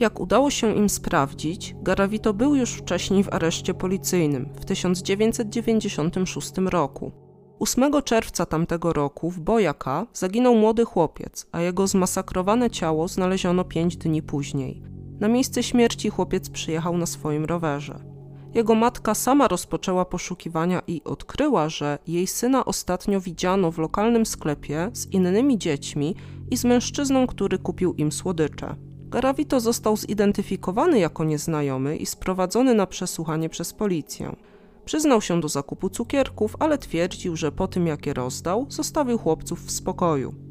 Jak 0.00 0.20
udało 0.20 0.50
się 0.50 0.74
im 0.74 0.88
sprawdzić, 0.88 1.74
Garavito 1.82 2.34
był 2.34 2.54
już 2.54 2.72
wcześniej 2.72 3.24
w 3.24 3.34
areszcie 3.34 3.74
policyjnym 3.74 4.48
w 4.60 4.64
1996 4.64 6.52
roku. 6.58 7.12
8 7.58 8.02
czerwca 8.04 8.46
tamtego 8.46 8.92
roku 8.92 9.30
w 9.30 9.40
Bojaka 9.40 10.06
zaginął 10.12 10.54
młody 10.54 10.84
chłopiec, 10.84 11.46
a 11.52 11.60
jego 11.60 11.86
zmasakrowane 11.86 12.70
ciało 12.70 13.08
znaleziono 13.08 13.64
5 13.64 13.96
dni 13.96 14.22
później. 14.22 14.82
Na 15.20 15.28
miejsce 15.28 15.62
śmierci 15.62 16.10
chłopiec 16.10 16.50
przyjechał 16.50 16.96
na 16.96 17.06
swoim 17.06 17.44
rowerze. 17.44 18.09
Jego 18.54 18.74
matka 18.74 19.14
sama 19.14 19.48
rozpoczęła 19.48 20.04
poszukiwania 20.04 20.82
i 20.86 21.02
odkryła, 21.04 21.68
że 21.68 21.98
jej 22.06 22.26
syna 22.26 22.64
ostatnio 22.64 23.20
widziano 23.20 23.70
w 23.72 23.78
lokalnym 23.78 24.26
sklepie 24.26 24.90
z 24.92 25.06
innymi 25.06 25.58
dziećmi 25.58 26.14
i 26.50 26.56
z 26.56 26.64
mężczyzną, 26.64 27.26
który 27.26 27.58
kupił 27.58 27.94
im 27.94 28.12
słodycze. 28.12 28.76
Garavito 29.08 29.60
został 29.60 29.96
zidentyfikowany 29.96 30.98
jako 30.98 31.24
nieznajomy 31.24 31.96
i 31.96 32.06
sprowadzony 32.06 32.74
na 32.74 32.86
przesłuchanie 32.86 33.48
przez 33.48 33.72
policję. 33.72 34.36
Przyznał 34.84 35.20
się 35.20 35.40
do 35.40 35.48
zakupu 35.48 35.90
cukierków, 35.90 36.56
ale 36.58 36.78
twierdził, 36.78 37.36
że 37.36 37.52
po 37.52 37.68
tym 37.68 37.86
jak 37.86 38.06
je 38.06 38.14
rozdał, 38.14 38.66
zostawił 38.68 39.18
chłopców 39.18 39.60
w 39.66 39.70
spokoju. 39.70 40.49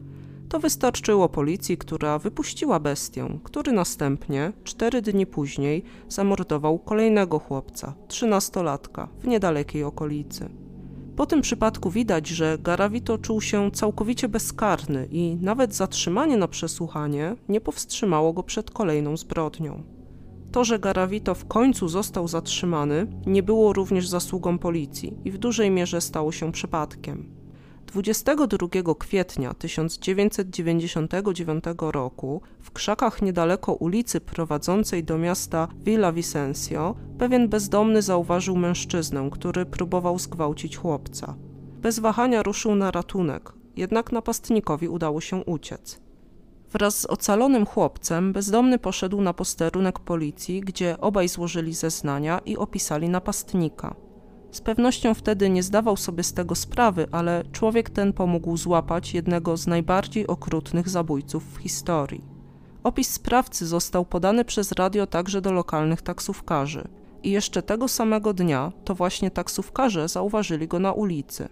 To 0.50 0.60
wystarczyło 0.60 1.30
policji, 1.30 1.78
która 1.78 2.20
wypuściła 2.20 2.80
bestię, 2.80 3.40
który 3.44 3.72
następnie, 3.72 4.54
cztery 4.64 5.02
dni 5.02 5.26
później, 5.26 5.84
zamordował 6.08 6.80
kolejnego 6.80 7.40
chłopca, 7.40 7.94
trzynastolatka, 8.08 9.08
w 9.20 9.28
niedalekiej 9.28 9.84
okolicy. 9.84 10.50
Po 11.16 11.26
tym 11.26 11.42
przypadku 11.42 11.90
widać, 11.90 12.28
że 12.28 12.58
Garavito 12.62 13.18
czuł 13.18 13.42
się 13.42 13.72
całkowicie 13.72 14.30
bezkarny 14.30 15.08
i 15.12 15.38
nawet 15.42 15.76
zatrzymanie 15.76 16.38
na 16.38 16.48
przesłuchanie 16.48 17.36
nie 17.50 17.62
powstrzymało 17.62 18.34
go 18.34 18.44
przed 18.44 18.72
kolejną 18.72 19.18
zbrodnią. 19.18 19.84
To, 20.52 20.64
że 20.64 20.80
Garavito 20.80 21.36
w 21.36 21.46
końcu 21.46 21.88
został 21.88 22.28
zatrzymany, 22.28 23.08
nie 23.26 23.44
było 23.44 23.74
również 23.74 24.08
zasługą 24.08 24.58
policji 24.58 25.18
i 25.26 25.32
w 25.32 25.38
dużej 25.38 25.72
mierze 25.72 26.02
stało 26.02 26.32
się 26.32 26.52
przypadkiem. 26.52 27.38
22 27.89 28.67
kwietnia 28.99 29.54
1999 29.54 31.63
roku 31.80 32.41
w 32.60 32.71
krzakach 32.71 33.21
niedaleko 33.21 33.73
ulicy 33.73 34.21
prowadzącej 34.21 35.04
do 35.04 35.17
miasta 35.17 35.67
Villa 35.84 36.12
Vicencio 36.12 36.95
pewien 37.17 37.49
bezdomny 37.49 38.02
zauważył 38.02 38.56
mężczyznę, 38.56 39.30
który 39.32 39.65
próbował 39.65 40.19
zgwałcić 40.19 40.78
chłopca. 40.78 41.36
Bez 41.82 41.99
wahania 41.99 42.43
ruszył 42.43 42.75
na 42.75 42.91
ratunek, 42.91 43.54
jednak 43.75 44.12
napastnikowi 44.12 44.88
udało 44.88 45.21
się 45.21 45.43
uciec. 45.45 45.99
Wraz 46.71 46.99
z 46.99 47.06
ocalonym 47.06 47.65
chłopcem 47.65 48.34
bezdomny 48.34 48.80
poszedł 48.80 49.21
na 49.21 49.34
posterunek 49.34 49.99
policji, 49.99 50.62
gdzie 50.62 50.97
obaj 51.02 51.28
złożyli 51.28 51.73
zeznania 51.73 52.39
i 52.45 52.58
opisali 52.58 53.10
napastnika. 53.10 54.09
Z 54.52 54.62
pewnością 54.62 55.14
wtedy 55.14 55.50
nie 55.50 55.64
zdawał 55.64 55.98
sobie 55.98 56.24
z 56.24 56.34
tego 56.34 56.56
sprawy, 56.56 57.08
ale 57.12 57.44
człowiek 57.52 57.90
ten 57.90 58.14
pomógł 58.14 58.58
złapać 58.58 59.14
jednego 59.14 59.58
z 59.58 59.68
najbardziej 59.68 60.28
okrutnych 60.28 60.90
zabójców 60.90 61.54
w 61.54 61.58
historii. 61.58 62.24
Opis 62.84 63.10
sprawcy 63.10 63.68
został 63.68 64.06
podany 64.06 64.46
przez 64.46 64.72
radio 64.72 65.08
także 65.08 65.42
do 65.42 65.52
lokalnych 65.52 66.02
taksówkarzy. 66.02 66.88
I 67.24 67.32
jeszcze 67.32 67.62
tego 67.62 67.88
samego 67.88 68.34
dnia 68.34 68.72
to 68.84 68.96
właśnie 68.96 69.32
taksówkarze 69.32 70.08
zauważyli 70.08 70.68
go 70.68 70.80
na 70.80 70.94
ulicy. 70.94 71.50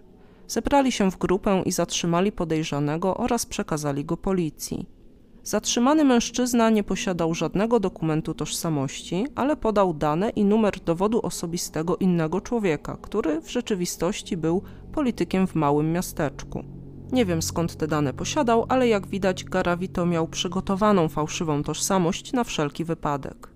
Zebrali 0.48 0.92
się 0.92 1.10
w 1.10 1.18
grupę 1.18 1.62
i 1.66 1.72
zatrzymali 1.72 2.32
podejrzanego 2.32 3.16
oraz 3.16 3.46
przekazali 3.46 4.04
go 4.04 4.16
policji. 4.16 4.86
Zatrzymany 5.48 6.04
mężczyzna 6.04 6.70
nie 6.70 6.84
posiadał 6.84 7.34
żadnego 7.34 7.80
dokumentu 7.80 8.34
tożsamości, 8.34 9.26
ale 9.34 9.56
podał 9.56 9.94
dane 9.94 10.30
i 10.30 10.44
numer 10.44 10.80
dowodu 10.80 11.20
osobistego 11.22 11.96
innego 11.96 12.40
człowieka, 12.40 12.98
który 13.02 13.40
w 13.40 13.50
rzeczywistości 13.50 14.36
był 14.36 14.62
politykiem 14.92 15.46
w 15.46 15.54
małym 15.54 15.92
miasteczku. 15.92 16.64
Nie 17.12 17.24
wiem 17.24 17.42
skąd 17.42 17.76
te 17.76 17.86
dane 17.86 18.12
posiadał, 18.12 18.66
ale 18.68 18.88
jak 18.88 19.06
widać 19.06 19.44
Garavito 19.44 20.06
miał 20.06 20.28
przygotowaną 20.28 21.08
fałszywą 21.08 21.62
tożsamość 21.62 22.32
na 22.32 22.44
wszelki 22.44 22.84
wypadek. 22.84 23.48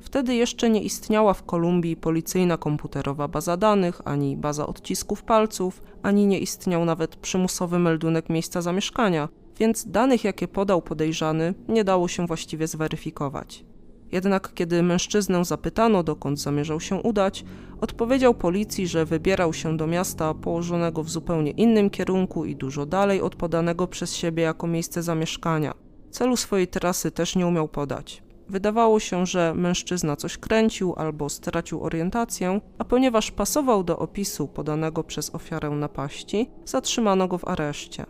Wtedy 0.00 0.34
jeszcze 0.34 0.70
nie 0.70 0.82
istniała 0.82 1.34
w 1.34 1.42
Kolumbii 1.42 1.96
policyjna 1.96 2.56
komputerowa 2.56 3.28
baza 3.28 3.56
danych, 3.56 4.00
ani 4.04 4.36
baza 4.36 4.66
odcisków 4.66 5.22
palców, 5.22 5.82
ani 6.02 6.26
nie 6.26 6.38
istniał 6.38 6.84
nawet 6.84 7.16
przymusowy 7.16 7.78
meldunek 7.78 8.28
miejsca 8.28 8.62
zamieszkania, 8.62 9.28
więc 9.58 9.90
danych, 9.90 10.24
jakie 10.24 10.48
podał 10.48 10.82
podejrzany, 10.82 11.54
nie 11.68 11.84
dało 11.84 12.08
się 12.08 12.26
właściwie 12.26 12.66
zweryfikować. 12.66 13.64
Jednak 14.12 14.54
kiedy 14.54 14.82
mężczyznę 14.82 15.44
zapytano, 15.44 16.02
dokąd 16.02 16.40
zamierzał 16.40 16.80
się 16.80 16.96
udać, 16.96 17.44
odpowiedział 17.80 18.34
policji, 18.34 18.86
że 18.86 19.04
wybierał 19.04 19.52
się 19.52 19.76
do 19.76 19.86
miasta 19.86 20.34
położonego 20.34 21.02
w 21.02 21.10
zupełnie 21.10 21.50
innym 21.50 21.90
kierunku 21.90 22.44
i 22.44 22.56
dużo 22.56 22.86
dalej 22.86 23.20
od 23.20 23.36
podanego 23.36 23.86
przez 23.86 24.16
siebie 24.16 24.42
jako 24.42 24.66
miejsce 24.66 25.02
zamieszkania. 25.02 25.74
Celu 26.10 26.36
swojej 26.36 26.68
trasy 26.68 27.10
też 27.10 27.36
nie 27.36 27.46
umiał 27.46 27.68
podać. 27.68 28.22
Wydawało 28.48 29.00
się, 29.00 29.26
że 29.26 29.54
mężczyzna 29.54 30.16
coś 30.16 30.38
kręcił 30.38 30.94
albo 30.96 31.28
stracił 31.28 31.84
orientację, 31.84 32.60
a 32.78 32.84
ponieważ 32.84 33.30
pasował 33.30 33.84
do 33.84 33.98
opisu 33.98 34.48
podanego 34.48 35.04
przez 35.04 35.34
ofiarę 35.34 35.70
napaści, 35.70 36.50
zatrzymano 36.64 37.28
go 37.28 37.38
w 37.38 37.48
areszcie. 37.48 38.06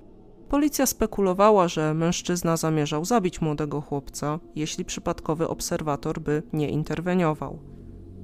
Policja 0.53 0.87
spekulowała, 0.87 1.69
że 1.69 1.95
mężczyzna 1.95 2.57
zamierzał 2.57 3.05
zabić 3.05 3.41
młodego 3.41 3.81
chłopca, 3.81 4.39
jeśli 4.55 4.85
przypadkowy 4.85 5.49
obserwator 5.49 6.21
by 6.21 6.43
nie 6.53 6.71
interweniował. 6.71 7.59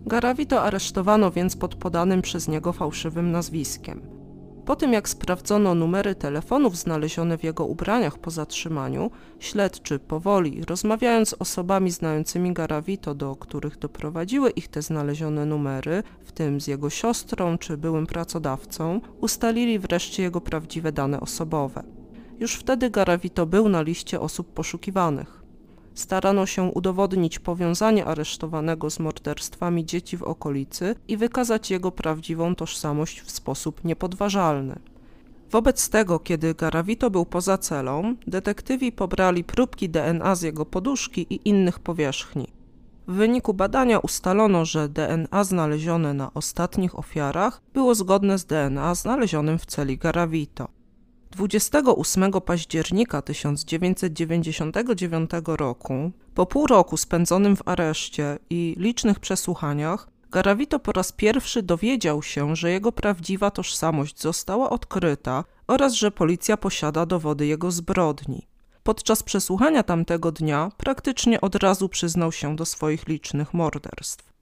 Garavito 0.07 0.63
aresztowano 0.63 1.31
więc 1.31 1.57
pod 1.57 1.75
podanym 1.75 2.23
przez 2.23 2.49
niego 2.49 2.73
fałszywym 2.73 3.31
nazwiskiem. 3.31 4.03
Po 4.67 4.77
tym 4.77 4.93
jak 4.93 5.09
sprawdzono 5.09 5.75
numery 5.75 6.15
telefonów 6.15 6.77
znalezione 6.77 7.39
w 7.39 7.45
jego 7.45 7.65
ubraniach 7.65 8.19
po 8.19 8.31
zatrzymaniu, 8.31 9.11
śledczy 9.39 9.99
powoli, 9.99 10.65
rozmawiając 10.65 11.29
z 11.29 11.35
osobami 11.35 11.91
znającymi 11.91 12.53
Garavito, 12.53 13.15
do 13.15 13.37
których 13.37 13.79
doprowadziły 13.79 14.51
ich 14.51 14.69
te 14.69 14.83
znalezione 14.83 15.47
numery, 15.47 16.03
w 16.25 16.33
tym 16.33 16.61
z 16.61 16.67
jego 16.67 16.91
siostrą 16.91 17.59
czy 17.59 17.77
byłym 17.77 18.07
pracodawcą, 18.07 19.01
ustalili 19.21 19.79
wreszcie 19.79 20.23
jego 20.23 20.41
prawdziwe 20.41 20.93
dane 20.93 21.21
osobowe. 21.21 21.98
Już 22.41 22.55
wtedy 22.55 22.91
Garavito 22.91 23.47
był 23.47 23.69
na 23.69 23.83
liście 23.83 24.21
osób 24.21 24.53
poszukiwanych. 24.53 25.43
Starano 25.95 26.47
się 26.47 26.63
udowodnić 26.63 27.39
powiązanie 27.39 28.05
aresztowanego 28.05 28.91
z 28.91 28.99
morderstwami 28.99 29.85
dzieci 29.87 30.17
w 30.17 30.23
okolicy 30.23 30.95
i 31.09 31.17
wykazać 31.17 31.71
jego 31.71 31.93
prawdziwą 31.93 32.55
tożsamość 32.55 33.21
w 33.21 33.31
sposób 33.31 33.85
niepodważalny. 33.85 34.79
Wobec 35.51 35.89
tego, 35.89 36.19
kiedy 36.19 36.55
Garavito 36.55 37.11
był 37.11 37.27
poza 37.27 37.59
celą, 37.59 38.15
detektywi 38.27 38.93
pobrali 38.93 39.45
próbki 39.45 39.89
DNA 39.89 40.35
z 40.35 40.43
jego 40.43 40.67
poduszki 40.67 41.27
i 41.31 41.49
innych 41.49 41.79
powierzchni. 41.79 42.49
W 43.09 43.13
wyniku 43.13 43.55
badania 43.55 43.99
ustalono, 43.99 44.65
że 44.65 44.89
DNA 44.89 45.45
znalezione 45.45 46.15
na 46.15 46.35
ostatnich 46.35 46.99
ofiarach 46.99 47.61
było 47.75 47.95
zgodne 47.95 48.39
z 48.39 48.45
DNA 48.45 48.95
znalezionym 48.95 49.59
w 49.59 49.67
celi 49.67 49.99
Garavito. 49.99 50.78
28 51.31 52.33
października 52.33 53.23
1999 53.23 55.31
roku, 55.45 56.11
po 56.35 56.47
pół 56.47 56.67
roku 56.67 56.97
spędzonym 56.97 57.57
w 57.57 57.69
areszcie 57.69 58.39
i 58.51 58.75
licznych 58.79 59.21
przesłuchaniach, 59.21 60.09
Garavito 60.31 60.79
po 60.79 60.93
raz 60.93 61.13
pierwszy 61.13 61.63
dowiedział 61.63 62.23
się, 62.23 62.57
że 62.57 62.71
jego 62.71 62.93
prawdziwa 62.93 63.51
tożsamość 63.51 64.21
została 64.21 64.71
odkryta 64.71 65.45
oraz 65.67 65.93
że 65.93 66.11
policja 66.11 66.57
posiada 66.57 67.07
dowody 67.07 67.47
jego 67.47 67.71
zbrodni. 67.71 68.47
Podczas 68.83 69.23
przesłuchania 69.23 69.83
tamtego 69.83 70.33
dnia 70.33 70.71
praktycznie 70.77 71.41
od 71.41 71.55
razu 71.55 71.89
przyznał 71.89 72.33
się 72.33 72.57
do 72.57 72.67
swoich 72.67 73.09
licznych 73.09 73.55
morderstw. 73.55 74.33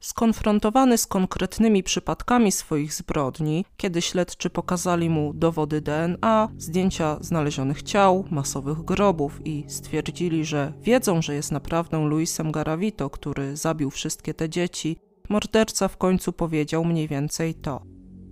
Skonfrontowany 0.00 0.98
z 0.98 1.06
konkretnymi 1.06 1.82
przypadkami 1.82 2.52
swoich 2.52 2.94
zbrodni, 2.94 3.64
kiedy 3.76 4.02
śledczy 4.02 4.50
pokazali 4.50 5.10
mu 5.10 5.34
dowody 5.34 5.80
DNA, 5.80 6.48
zdjęcia 6.58 7.16
znalezionych 7.20 7.82
ciał, 7.82 8.24
masowych 8.30 8.78
grobów 8.78 9.40
i 9.44 9.64
stwierdzili, 9.68 10.44
że 10.44 10.72
wiedzą, 10.82 11.22
że 11.22 11.34
jest 11.34 11.52
naprawdę 11.52 11.98
Luisem 11.98 12.52
Garavito, 12.52 13.10
który 13.10 13.56
zabił 13.56 13.90
wszystkie 13.90 14.34
te 14.34 14.48
dzieci, 14.48 14.96
morderca 15.28 15.88
w 15.88 15.96
końcu 15.96 16.32
powiedział 16.32 16.84
mniej 16.84 17.08
więcej 17.08 17.54
to. 17.54 17.82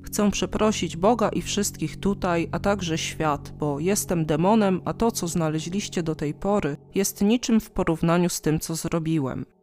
Chcę 0.02 0.30
przeprosić 0.30 0.96
Boga 0.96 1.28
i 1.28 1.42
wszystkich 1.42 2.00
tutaj, 2.00 2.48
a 2.52 2.58
także 2.58 2.98
świat, 2.98 3.52
bo 3.58 3.80
jestem 3.80 4.26
demonem, 4.26 4.80
a 4.84 4.92
to, 4.92 5.10
co 5.10 5.28
znaleźliście 5.28 6.02
do 6.02 6.14
tej 6.14 6.34
pory, 6.34 6.76
jest 6.94 7.22
niczym 7.22 7.60
w 7.60 7.70
porównaniu 7.70 8.28
z 8.28 8.40
tym, 8.40 8.60
co 8.60 8.74
zrobiłem. 8.74 9.57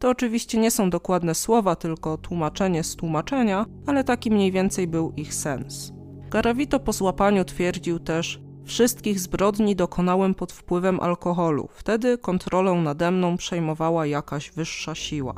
To 0.00 0.10
oczywiście 0.10 0.58
nie 0.58 0.70
są 0.70 0.90
dokładne 0.90 1.34
słowa, 1.34 1.76
tylko 1.76 2.18
tłumaczenie 2.18 2.84
z 2.84 2.96
tłumaczenia, 2.96 3.66
ale 3.86 4.04
taki 4.04 4.30
mniej 4.30 4.52
więcej 4.52 4.86
był 4.86 5.12
ich 5.16 5.34
sens. 5.34 5.92
Garavito 6.30 6.80
po 6.80 6.92
złapaniu 6.92 7.44
twierdził 7.44 7.98
też: 7.98 8.40
Wszystkich 8.64 9.20
zbrodni 9.20 9.76
dokonałem 9.76 10.34
pod 10.34 10.52
wpływem 10.52 11.00
alkoholu, 11.00 11.68
wtedy 11.72 12.18
kontrolę 12.18 12.72
nade 12.72 13.10
mną 13.10 13.36
przejmowała 13.36 14.06
jakaś 14.06 14.50
wyższa 14.50 14.94
siła. 14.94 15.34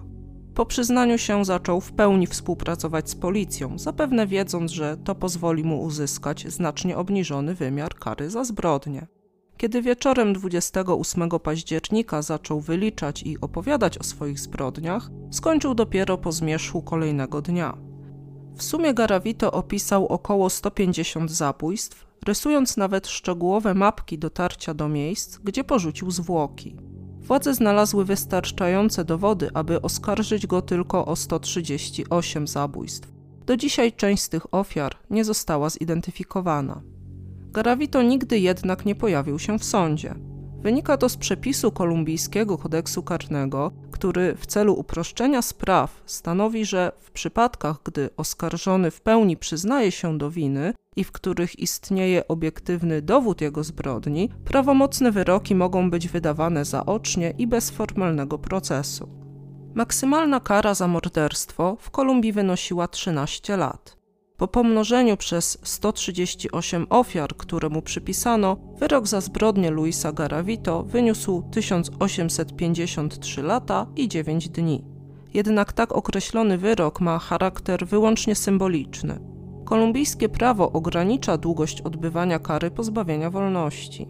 Po 0.54 0.66
przyznaniu 0.66 1.18
się 1.18 1.44
zaczął 1.44 1.80
w 1.80 1.92
pełni 1.92 2.26
współpracować 2.26 3.10
z 3.10 3.14
policją, 3.14 3.78
zapewne 3.78 4.26
wiedząc, 4.26 4.72
że 4.72 4.96
to 4.96 5.14
pozwoli 5.14 5.64
mu 5.64 5.82
uzyskać 5.82 6.46
znacznie 6.48 6.96
obniżony 6.96 7.54
wymiar 7.54 7.94
kary 7.94 8.30
za 8.30 8.44
zbrodnie. 8.44 9.06
Kiedy 9.62 9.82
wieczorem 9.82 10.32
28 10.32 11.30
października 11.30 12.22
zaczął 12.22 12.60
wyliczać 12.60 13.22
i 13.22 13.40
opowiadać 13.40 13.98
o 13.98 14.02
swoich 14.02 14.40
zbrodniach, 14.40 15.10
skończył 15.30 15.74
dopiero 15.74 16.18
po 16.18 16.32
zmierzchu 16.32 16.82
kolejnego 16.82 17.42
dnia. 17.42 17.76
W 18.56 18.62
sumie 18.62 18.94
Garavito 18.94 19.52
opisał 19.52 20.06
około 20.06 20.50
150 20.50 21.30
zabójstw, 21.30 22.06
rysując 22.26 22.76
nawet 22.76 23.08
szczegółowe 23.08 23.74
mapki 23.74 24.18
dotarcia 24.18 24.74
do 24.74 24.88
miejsc, 24.88 25.38
gdzie 25.38 25.64
porzucił 25.64 26.10
zwłoki. 26.10 26.76
Władze 27.20 27.54
znalazły 27.54 28.04
wystarczające 28.04 29.04
dowody, 29.04 29.50
aby 29.54 29.82
oskarżyć 29.82 30.46
go 30.46 30.62
tylko 30.62 31.06
o 31.06 31.16
138 31.16 32.46
zabójstw. 32.46 33.12
Do 33.46 33.56
dzisiaj 33.56 33.92
część 33.92 34.22
z 34.22 34.28
tych 34.28 34.54
ofiar 34.54 34.96
nie 35.10 35.24
została 35.24 35.70
zidentyfikowana. 35.70 36.82
Garavito 37.52 38.02
nigdy 38.02 38.38
jednak 38.38 38.84
nie 38.84 38.94
pojawił 38.94 39.38
się 39.38 39.58
w 39.58 39.64
sądzie. 39.64 40.14
Wynika 40.62 40.96
to 40.96 41.08
z 41.08 41.16
przepisu 41.16 41.72
kolumbijskiego 41.72 42.58
kodeksu 42.58 43.02
karnego, 43.02 43.72
który 43.90 44.34
w 44.36 44.46
celu 44.46 44.74
uproszczenia 44.74 45.42
spraw 45.42 46.02
stanowi, 46.06 46.64
że 46.64 46.92
w 47.00 47.10
przypadkach, 47.10 47.76
gdy 47.84 48.10
oskarżony 48.16 48.90
w 48.90 49.00
pełni 49.00 49.36
przyznaje 49.36 49.90
się 49.90 50.18
do 50.18 50.30
winy 50.30 50.74
i 50.96 51.04
w 51.04 51.12
których 51.12 51.58
istnieje 51.58 52.28
obiektywny 52.28 53.02
dowód 53.02 53.40
jego 53.40 53.64
zbrodni, 53.64 54.28
prawomocne 54.44 55.12
wyroki 55.12 55.54
mogą 55.54 55.90
być 55.90 56.08
wydawane 56.08 56.64
zaocznie 56.64 57.34
i 57.38 57.46
bez 57.46 57.70
formalnego 57.70 58.38
procesu. 58.38 59.08
Maksymalna 59.74 60.40
kara 60.40 60.74
za 60.74 60.88
morderstwo 60.88 61.76
w 61.80 61.90
Kolumbii 61.90 62.32
wynosiła 62.32 62.88
13 62.88 63.56
lat. 63.56 64.01
Po 64.36 64.48
pomnożeniu 64.48 65.16
przez 65.16 65.58
138 65.62 66.86
ofiar, 66.90 67.36
które 67.36 67.68
mu 67.68 67.82
przypisano, 67.82 68.56
wyrok 68.78 69.06
za 69.06 69.20
zbrodnię 69.20 69.70
Luisa 69.70 70.12
Garavito 70.12 70.82
wyniósł 70.82 71.42
1853 71.50 73.42
lata 73.42 73.86
i 73.96 74.08
9 74.08 74.48
dni. 74.48 74.84
Jednak 75.34 75.72
tak 75.72 75.92
określony 75.92 76.58
wyrok 76.58 77.00
ma 77.00 77.18
charakter 77.18 77.86
wyłącznie 77.86 78.34
symboliczny. 78.34 79.20
Kolumbijskie 79.64 80.28
prawo 80.28 80.72
ogranicza 80.72 81.38
długość 81.38 81.80
odbywania 81.80 82.38
kary 82.38 82.70
pozbawienia 82.70 83.30
wolności. 83.30 84.08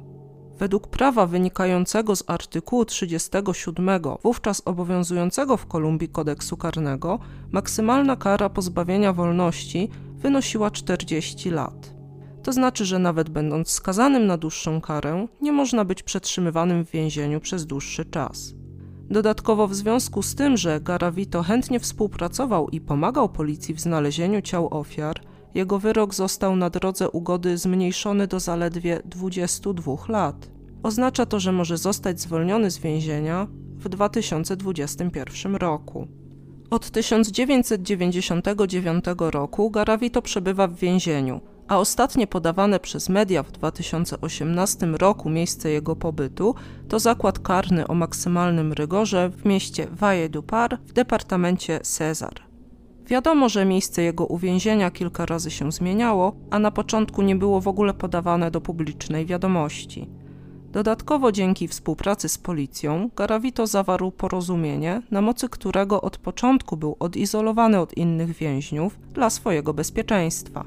Według 0.59 0.89
prawa 0.89 1.27
wynikającego 1.27 2.17
z 2.17 2.25
artykułu 2.27 2.85
37 2.85 3.89
wówczas 4.23 4.63
obowiązującego 4.65 5.57
w 5.57 5.67
Kolumbii 5.67 6.09
kodeksu 6.09 6.57
karnego, 6.57 7.19
maksymalna 7.51 8.17
kara 8.17 8.49
pozbawienia 8.49 9.13
wolności 9.13 9.91
wynosiła 10.23 10.71
40 10.71 11.51
lat. 11.51 11.95
To 12.43 12.53
znaczy, 12.53 12.85
że 12.85 12.99
nawet 12.99 13.31
będąc 13.31 13.71
skazanym 13.71 14.27
na 14.27 14.37
dłuższą 14.37 14.81
karę, 14.81 15.27
nie 15.41 15.53
można 15.53 15.85
być 15.85 16.03
przetrzymywanym 16.03 16.85
w 16.85 16.91
więzieniu 16.91 17.41
przez 17.41 17.67
dłuższy 17.67 18.05
czas. 18.05 18.55
Dodatkowo 19.11 19.69
w 19.69 19.75
związku 19.75 20.23
z 20.23 20.35
tym, 20.35 20.57
że 20.57 20.81
Garavito 20.81 21.43
chętnie 21.43 21.81
współpracował 21.81 22.69
i 22.69 22.81
pomagał 22.81 23.29
policji 23.29 23.75
w 23.75 23.81
znalezieniu 23.81 24.43
ciał 24.43 24.69
ofiar, 24.71 25.21
jego 25.55 25.79
wyrok 25.79 26.15
został 26.15 26.57
na 26.57 26.71
drodze 26.71 27.11
ugody 27.11 27.59
zmniejszony 27.59 28.27
do 28.27 28.41
zaledwie 28.41 29.03
22 29.05 29.93
lat. 30.09 30.51
Oznacza 30.83 31.27
to, 31.27 31.41
że 31.41 31.53
może 31.53 31.79
zostać 31.79 32.21
zwolniony 32.21 32.71
z 32.71 32.79
więzienia 32.79 33.47
w 33.77 33.89
2021 33.89 35.57
roku. 35.57 36.22
Od 36.73 36.91
1999 36.91 39.05
roku 39.19 39.71
Garavito 39.71 40.23
przebywa 40.23 40.67
w 40.67 40.75
więzieniu, 40.75 41.41
a 41.69 41.79
ostatnie 41.79 42.27
podawane 42.27 42.81
przez 42.81 43.09
media 43.09 43.43
w 43.43 43.53
2018 43.53 44.87
roku 44.87 45.31
miejsce 45.31 45.71
jego 45.71 45.97
pobytu 45.97 46.55
to 46.89 46.99
zakład 46.99 47.39
karny 47.39 47.87
o 47.87 47.95
maksymalnym 47.95 48.73
rygorze 48.73 49.31
w 49.31 49.45
mieście 49.45 49.87
Valle-du-Par 49.87 50.79
w 50.87 50.93
departamencie 50.93 51.81
Cesar. 51.81 52.35
Wiadomo, 53.07 53.49
że 53.49 53.65
miejsce 53.65 54.03
jego 54.03 54.27
uwięzienia 54.27 54.91
kilka 54.91 55.27
razy 55.27 55.51
się 55.51 55.73
zmieniało, 55.73 56.37
a 56.51 56.59
na 56.59 56.71
początku 56.71 57.23
nie 57.23 57.37
było 57.37 57.61
w 57.61 57.69
ogóle 57.69 57.95
podawane 57.95 58.51
do 58.51 58.61
publicznej 58.61 59.27
wiadomości. 59.27 60.09
Dodatkowo 60.73 61.33
dzięki 61.33 61.69
współpracy 61.69 62.29
z 62.29 62.39
policją 62.39 63.11
Garavito 63.17 63.67
zawarł 63.67 64.11
porozumienie, 64.11 65.03
na 65.11 65.21
mocy 65.21 65.49
którego 65.49 66.03
od 66.03 66.19
początku 66.19 66.77
był 66.77 66.97
odizolowany 67.01 67.81
od 67.81 67.97
innych 67.97 68.37
więźniów 68.37 68.99
dla 69.13 69.31
swojego 69.31 69.75
bezpieczeństwa. 69.75 70.65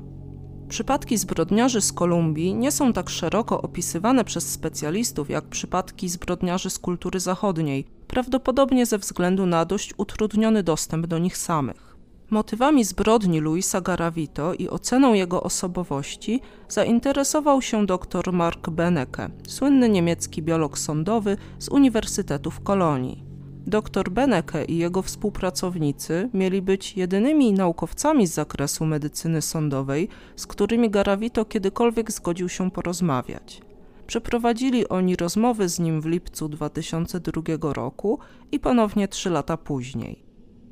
Przypadki 0.69 1.17
zbrodniarzy 1.17 1.81
z 1.81 1.93
Kolumbii 1.93 2.53
nie 2.53 2.71
są 2.71 2.93
tak 2.93 3.09
szeroko 3.09 3.61
opisywane 3.61 4.23
przez 4.23 4.51
specjalistów 4.51 5.29
jak 5.29 5.45
przypadki 5.45 6.09
zbrodniarzy 6.09 6.69
z 6.69 6.79
kultury 6.79 7.19
zachodniej, 7.19 7.85
prawdopodobnie 8.07 8.85
ze 8.85 8.97
względu 8.97 9.45
na 9.45 9.65
dość 9.65 9.93
utrudniony 9.97 10.63
dostęp 10.63 11.07
do 11.07 11.17
nich 11.17 11.37
samych. 11.37 11.84
Motywami 12.29 12.83
zbrodni 12.83 13.39
Luisa 13.39 13.81
Garavito 13.81 14.53
i 14.53 14.69
oceną 14.69 15.13
jego 15.13 15.43
osobowości 15.43 16.41
zainteresował 16.69 17.61
się 17.61 17.85
dr 17.85 18.33
Mark 18.33 18.69
Benecke, 18.69 19.29
słynny 19.47 19.89
niemiecki 19.89 20.41
biolog 20.41 20.79
sądowy 20.79 21.37
z 21.59 21.69
Uniwersytetu 21.69 22.51
w 22.51 22.63
Kolonii. 22.63 23.23
Dr 23.67 24.11
Benecke 24.11 24.65
i 24.65 24.77
jego 24.77 25.01
współpracownicy 25.01 26.29
mieli 26.33 26.61
być 26.61 26.97
jedynymi 26.97 27.53
naukowcami 27.53 28.27
z 28.27 28.33
zakresu 28.33 28.85
medycyny 28.85 29.41
sądowej, 29.41 30.09
z 30.35 30.47
którymi 30.47 30.89
Garavito 30.89 31.45
kiedykolwiek 31.45 32.11
zgodził 32.11 32.49
się 32.49 32.71
porozmawiać. 32.71 33.61
Przeprowadzili 34.07 34.87
oni 34.87 35.15
rozmowy 35.15 35.69
z 35.69 35.79
nim 35.79 36.01
w 36.01 36.05
lipcu 36.05 36.49
2002 36.49 37.73
roku 37.73 38.19
i 38.51 38.59
ponownie 38.59 39.07
trzy 39.07 39.29
lata 39.29 39.57
później. 39.57 40.24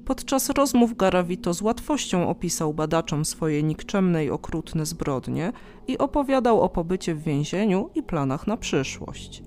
Podczas 0.05 0.49
rozmów 0.49 0.97
Garavito 0.97 1.53
z 1.53 1.61
łatwością 1.61 2.29
opisał 2.29 2.73
badaczom 2.73 3.25
swoje 3.25 3.63
nikczemne 3.63 4.25
i 4.25 4.29
okrutne 4.29 4.85
zbrodnie 4.85 5.51
i 5.87 5.97
opowiadał 5.97 6.61
o 6.61 6.69
pobycie 6.69 7.15
w 7.15 7.23
więzieniu 7.23 7.89
i 7.95 8.03
planach 8.03 8.47
na 8.47 8.57
przyszłość. 8.57 9.43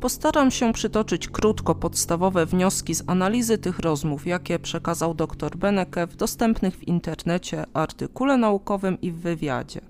Postaram 0.00 0.50
się 0.50 0.72
przytoczyć 0.72 1.28
krótko 1.28 1.74
podstawowe 1.74 2.46
wnioski 2.46 2.94
z 2.94 3.04
analizy 3.06 3.58
tych 3.58 3.78
rozmów, 3.78 4.26
jakie 4.26 4.58
przekazał 4.58 5.14
dr 5.14 5.56
Beneke 5.56 6.06
w 6.06 6.16
dostępnych 6.16 6.76
w 6.76 6.88
internecie 6.88 7.64
artykule 7.74 8.36
naukowym 8.36 9.00
i 9.00 9.12
w 9.12 9.16
wywiadzie. 9.20 9.80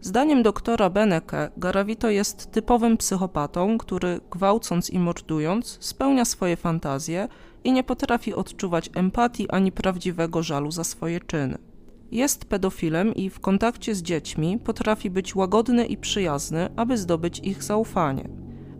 Zdaniem 0.00 0.42
doktora 0.42 0.90
Beneke, 0.90 1.50
Garavito 1.56 2.10
jest 2.10 2.52
typowym 2.52 2.96
psychopatą, 2.96 3.78
który 3.78 4.20
gwałcąc 4.30 4.90
i 4.90 4.98
mordując 4.98 5.78
spełnia 5.80 6.24
swoje 6.24 6.56
fantazje 6.56 7.28
i 7.64 7.72
nie 7.72 7.84
potrafi 7.84 8.34
odczuwać 8.34 8.90
empatii 8.94 9.50
ani 9.50 9.72
prawdziwego 9.72 10.42
żalu 10.42 10.70
za 10.70 10.84
swoje 10.84 11.20
czyny. 11.20 11.58
Jest 12.10 12.44
pedofilem 12.44 13.14
i 13.14 13.30
w 13.30 13.40
kontakcie 13.40 13.94
z 13.94 14.02
dziećmi 14.02 14.58
potrafi 14.58 15.10
być 15.10 15.36
łagodny 15.36 15.86
i 15.86 15.96
przyjazny, 15.96 16.68
aby 16.76 16.98
zdobyć 16.98 17.38
ich 17.38 17.62
zaufanie. 17.62 18.28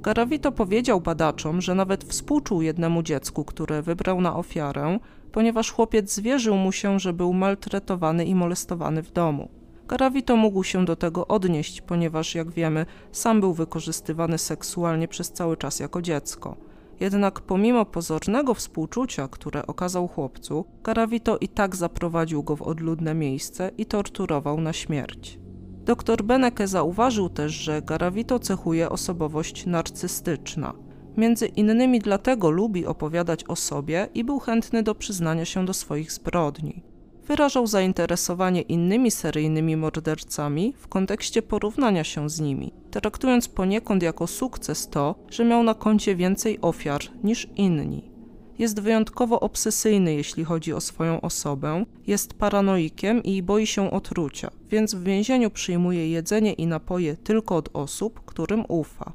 Garavito 0.03 0.53
powiedział 0.53 1.01
badaczom, 1.01 1.61
że 1.61 1.75
nawet 1.75 2.05
współczuł 2.05 2.63
jednemu 2.63 3.03
dziecku, 3.03 3.45
które 3.45 3.83
wybrał 3.83 4.21
na 4.21 4.37
ofiarę, 4.37 4.99
ponieważ 5.33 5.71
chłopiec 5.71 6.15
zwierzył 6.15 6.57
mu 6.57 6.73
się, 6.73 7.01
że 7.01 7.13
był 7.13 7.33
maltretowany 7.33 8.25
i 8.25 8.35
molestowany 8.35 9.03
w 9.03 9.13
domu. 9.13 9.49
Garavito 9.89 10.37
mógł 10.37 10.65
się 10.65 10.85
do 10.85 10.97
tego 10.97 11.27
odnieść, 11.27 11.81
ponieważ, 11.81 12.35
jak 12.35 12.51
wiemy, 12.51 12.87
sam 13.13 13.41
był 13.41 13.55
wykorzystywany 13.55 14.39
seksualnie 14.39 15.09
przez 15.09 15.33
cały 15.33 15.57
czas 15.57 15.81
jako 15.81 16.03
dziecko. 16.03 16.57
Jednak 17.01 17.41
pomimo 17.41 17.85
pozornego 17.85 18.55
współczucia, 18.55 19.29
które 19.29 19.67
okazał 19.67 20.09
chłopcu, 20.09 20.65
Garavito 20.83 21.39
i 21.39 21.49
tak 21.49 21.77
zaprowadził 21.77 22.43
go 22.43 22.57
w 22.57 22.63
odludne 22.63 23.15
miejsce 23.15 23.71
i 23.79 23.87
torturował 23.87 24.61
na 24.61 24.73
śmierć. 24.73 25.39
Dr 25.85 26.23
Beneke 26.23 26.69
zauważył 26.69 27.29
też, 27.29 27.53
że 27.53 27.83
Garavito 27.83 28.39
cechuje 28.39 28.91
osobowość 28.91 29.67
narcystyczna. 29.67 30.75
Między 31.17 31.47
innymi 31.47 31.99
dlatego 31.99 32.51
lubi 32.51 32.87
opowiadać 32.87 33.45
o 33.45 33.57
sobie 33.57 34.09
i 34.15 34.25
był 34.25 34.39
chętny 34.39 34.83
do 34.83 34.95
przyznania 34.95 35.45
się 35.45 35.67
do 35.67 35.73
swoich 35.75 36.13
zbrodni. 36.13 36.94
Wyrażał 37.27 37.67
zainteresowanie 37.67 38.63
innymi 38.63 39.11
seryjnymi 39.11 39.77
mordercami 39.77 40.75
w 40.79 40.89
kontekście 40.89 41.43
porównania 41.43 42.05
się 42.05 42.31
z 42.31 42.41
nimi, 42.41 42.73
traktując 42.91 43.49
poniekąd 43.49 44.03
jako 44.03 44.27
sukces 44.27 44.89
to, 44.89 45.15
że 45.31 45.45
miał 45.45 45.63
na 45.63 45.75
koncie 45.75 46.17
więcej 46.17 46.59
ofiar 46.61 47.01
niż 47.23 47.49
inni. 47.57 48.11
Jest 48.59 48.81
wyjątkowo 48.81 49.41
obsesyjny, 49.41 50.15
jeśli 50.15 50.45
chodzi 50.45 50.73
o 50.73 50.81
swoją 50.81 51.21
osobę, 51.21 51.85
jest 52.07 52.35
paranoikiem 52.35 53.23
i 53.23 53.43
boi 53.43 53.67
się 53.67 53.91
otrucia, 53.91 54.51
więc 54.71 54.95
w 54.95 55.03
więzieniu 55.03 55.51
przyjmuje 55.51 56.11
jedzenie 56.11 56.53
i 56.53 56.67
napoje 56.67 57.17
tylko 57.17 57.57
od 57.57 57.69
osób, 57.73 58.21
którym 58.25 58.65
ufa. 58.69 59.13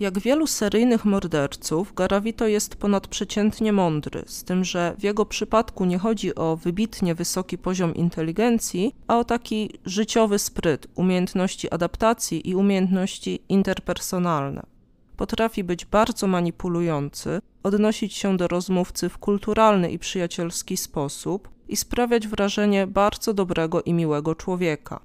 Jak 0.00 0.18
wielu 0.18 0.46
seryjnych 0.46 1.04
morderców, 1.04 1.94
Garavito 1.94 2.46
jest 2.46 2.76
ponadprzeciętnie 2.76 3.72
mądry, 3.72 4.22
z 4.26 4.44
tym, 4.44 4.64
że 4.64 4.94
w 4.98 5.02
jego 5.02 5.26
przypadku 5.26 5.84
nie 5.84 5.98
chodzi 5.98 6.34
o 6.34 6.56
wybitnie 6.56 7.14
wysoki 7.14 7.58
poziom 7.58 7.94
inteligencji, 7.94 8.94
a 9.06 9.18
o 9.18 9.24
taki 9.24 9.70
życiowy 9.84 10.38
spryt, 10.38 10.86
umiejętności 10.94 11.70
adaptacji 11.70 12.48
i 12.50 12.54
umiejętności 12.54 13.42
interpersonalne. 13.48 14.62
Potrafi 15.16 15.64
być 15.64 15.84
bardzo 15.84 16.26
manipulujący, 16.26 17.40
odnosić 17.62 18.14
się 18.14 18.36
do 18.36 18.48
rozmówcy 18.48 19.08
w 19.08 19.18
kulturalny 19.18 19.90
i 19.90 19.98
przyjacielski 19.98 20.76
sposób 20.76 21.48
i 21.68 21.76
sprawiać 21.76 22.28
wrażenie 22.28 22.86
bardzo 22.86 23.34
dobrego 23.34 23.82
i 23.82 23.92
miłego 23.92 24.34
człowieka. 24.34 25.00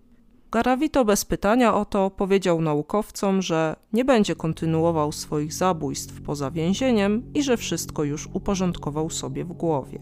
Garavito 0.51 1.05
bez 1.05 1.25
pytania 1.25 1.75
o 1.75 1.85
to 1.85 2.09
powiedział 2.09 2.61
naukowcom, 2.61 3.41
że 3.41 3.75
nie 3.93 4.05
będzie 4.05 4.35
kontynuował 4.35 5.11
swoich 5.11 5.53
zabójstw 5.53 6.21
poza 6.21 6.51
więzieniem 6.51 7.33
i 7.33 7.43
że 7.43 7.57
wszystko 7.57 8.03
już 8.03 8.29
uporządkował 8.33 9.09
sobie 9.09 9.45
w 9.45 9.53
głowie. 9.53 9.99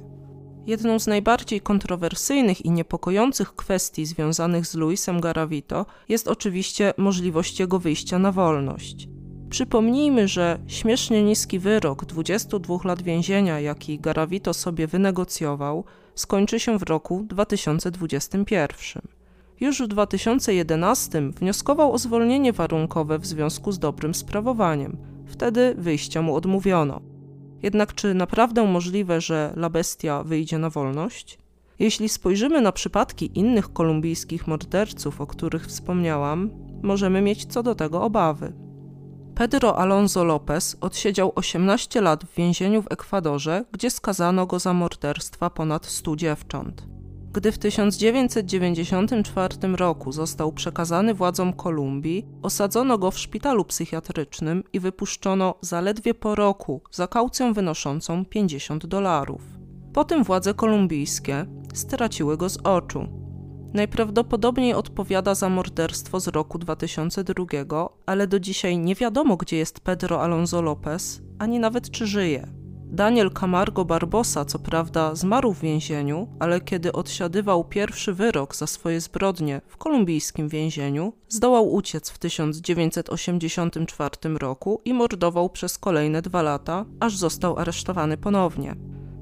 Jedną 0.65 0.99
z 0.99 1.07
najbardziej 1.07 1.61
kontrowersyjnych 1.61 2.65
i 2.65 2.71
niepokojących 2.71 3.55
kwestii 3.55 4.05
związanych 4.05 4.65
z 4.65 4.75
Luisem 4.75 5.21
Garavito 5.21 5.85
jest 6.09 6.27
oczywiście 6.27 6.93
możliwość 6.97 7.59
jego 7.59 7.79
wyjścia 7.79 8.19
na 8.19 8.31
wolność. 8.31 9.07
Przypomnijmy, 9.49 10.27
że 10.27 10.59
śmiesznie 10.67 11.23
niski 11.23 11.59
wyrok 11.59 12.05
22 12.05 12.77
lat 12.83 13.01
więzienia, 13.01 13.59
jaki 13.59 13.99
Garavito 13.99 14.53
sobie 14.53 14.87
wynegocjował, 14.87 15.83
skończy 16.15 16.59
się 16.59 16.79
w 16.79 16.83
roku 16.83 17.23
2021. 17.23 19.16
Już 19.59 19.81
w 19.81 19.87
2011 19.87 21.31
wnioskował 21.31 21.93
o 21.93 21.97
zwolnienie 21.97 22.53
warunkowe 22.53 23.19
w 23.19 23.25
związku 23.25 23.71
z 23.71 23.79
dobrym 23.79 24.15
sprawowaniem. 24.15 24.97
Wtedy 25.25 25.75
wyjścia 25.77 26.21
mu 26.21 26.35
odmówiono. 26.35 27.01
Jednak 27.63 27.93
czy 27.93 28.13
naprawdę 28.13 28.67
możliwe, 28.67 29.21
że 29.21 29.53
La 29.55 29.69
Bestia 29.69 30.23
wyjdzie 30.23 30.57
na 30.57 30.69
wolność? 30.69 31.39
Jeśli 31.79 32.09
spojrzymy 32.09 32.61
na 32.61 32.71
przypadki 32.71 33.31
innych 33.39 33.73
kolumbijskich 33.73 34.47
morderców, 34.47 35.21
o 35.21 35.27
których 35.27 35.67
wspomniałam, 35.67 36.49
możemy 36.83 37.21
mieć 37.21 37.45
co 37.45 37.63
do 37.63 37.75
tego 37.75 38.03
obawy. 38.03 38.53
Pedro 39.35 39.77
Alonso 39.77 40.23
Lopez 40.23 40.77
odsiedział 40.81 41.31
18 41.35 42.01
lat 42.01 42.25
w 42.25 42.35
więzieniu 42.35 42.81
w 42.81 42.91
Ekwadorze, 42.91 43.65
gdzie 43.71 43.91
skazano 43.91 44.45
go 44.45 44.59
za 44.59 44.73
morderstwa 44.73 45.49
ponad 45.49 45.85
100 45.85 46.15
dziewcząt. 46.15 46.96
Gdy 47.37 47.51
w 47.51 47.57
1994 47.57 49.55
roku 49.75 50.11
został 50.11 50.51
przekazany 50.51 51.13
władzom 51.13 51.53
Kolumbii, 51.53 52.25
osadzono 52.41 52.97
go 52.97 53.11
w 53.11 53.19
szpitalu 53.19 53.65
psychiatrycznym 53.65 54.63
i 54.73 54.79
wypuszczono 54.79 55.55
zaledwie 55.61 56.13
po 56.13 56.35
roku 56.35 56.81
za 56.91 57.07
kaucją 57.07 57.53
wynoszącą 57.53 58.25
50 58.25 58.85
dolarów. 58.85 59.41
Potem 59.93 60.23
władze 60.23 60.53
kolumbijskie 60.53 61.45
straciły 61.73 62.37
go 62.37 62.49
z 62.49 62.57
oczu. 62.57 63.07
Najprawdopodobniej 63.73 64.73
odpowiada 64.73 65.35
za 65.35 65.49
morderstwo 65.49 66.19
z 66.19 66.27
roku 66.27 66.57
2002, 66.57 67.45
ale 68.05 68.27
do 68.27 68.39
dzisiaj 68.39 68.77
nie 68.77 68.95
wiadomo, 68.95 69.37
gdzie 69.37 69.57
jest 69.57 69.79
Pedro 69.79 70.21
Alonso 70.21 70.61
Lopez, 70.61 71.21
ani 71.39 71.59
nawet 71.59 71.91
czy 71.91 72.07
żyje. 72.07 72.47
Daniel 72.91 73.31
Camargo 73.31 73.85
Barbosa, 73.85 74.45
co 74.45 74.59
prawda, 74.59 75.15
zmarł 75.15 75.53
w 75.53 75.61
więzieniu, 75.61 76.27
ale 76.39 76.61
kiedy 76.61 76.91
odsiadywał 76.91 77.63
pierwszy 77.63 78.13
wyrok 78.13 78.55
za 78.55 78.67
swoje 78.67 79.01
zbrodnie 79.01 79.61
w 79.67 79.77
kolumbijskim 79.77 80.49
więzieniu, 80.49 81.13
zdołał 81.29 81.73
uciec 81.73 82.09
w 82.09 82.17
1984 82.17 84.15
roku 84.37 84.81
i 84.85 84.93
mordował 84.93 85.49
przez 85.49 85.77
kolejne 85.77 86.21
dwa 86.21 86.41
lata, 86.41 86.85
aż 86.99 87.17
został 87.17 87.59
aresztowany 87.59 88.17
ponownie. 88.17 88.75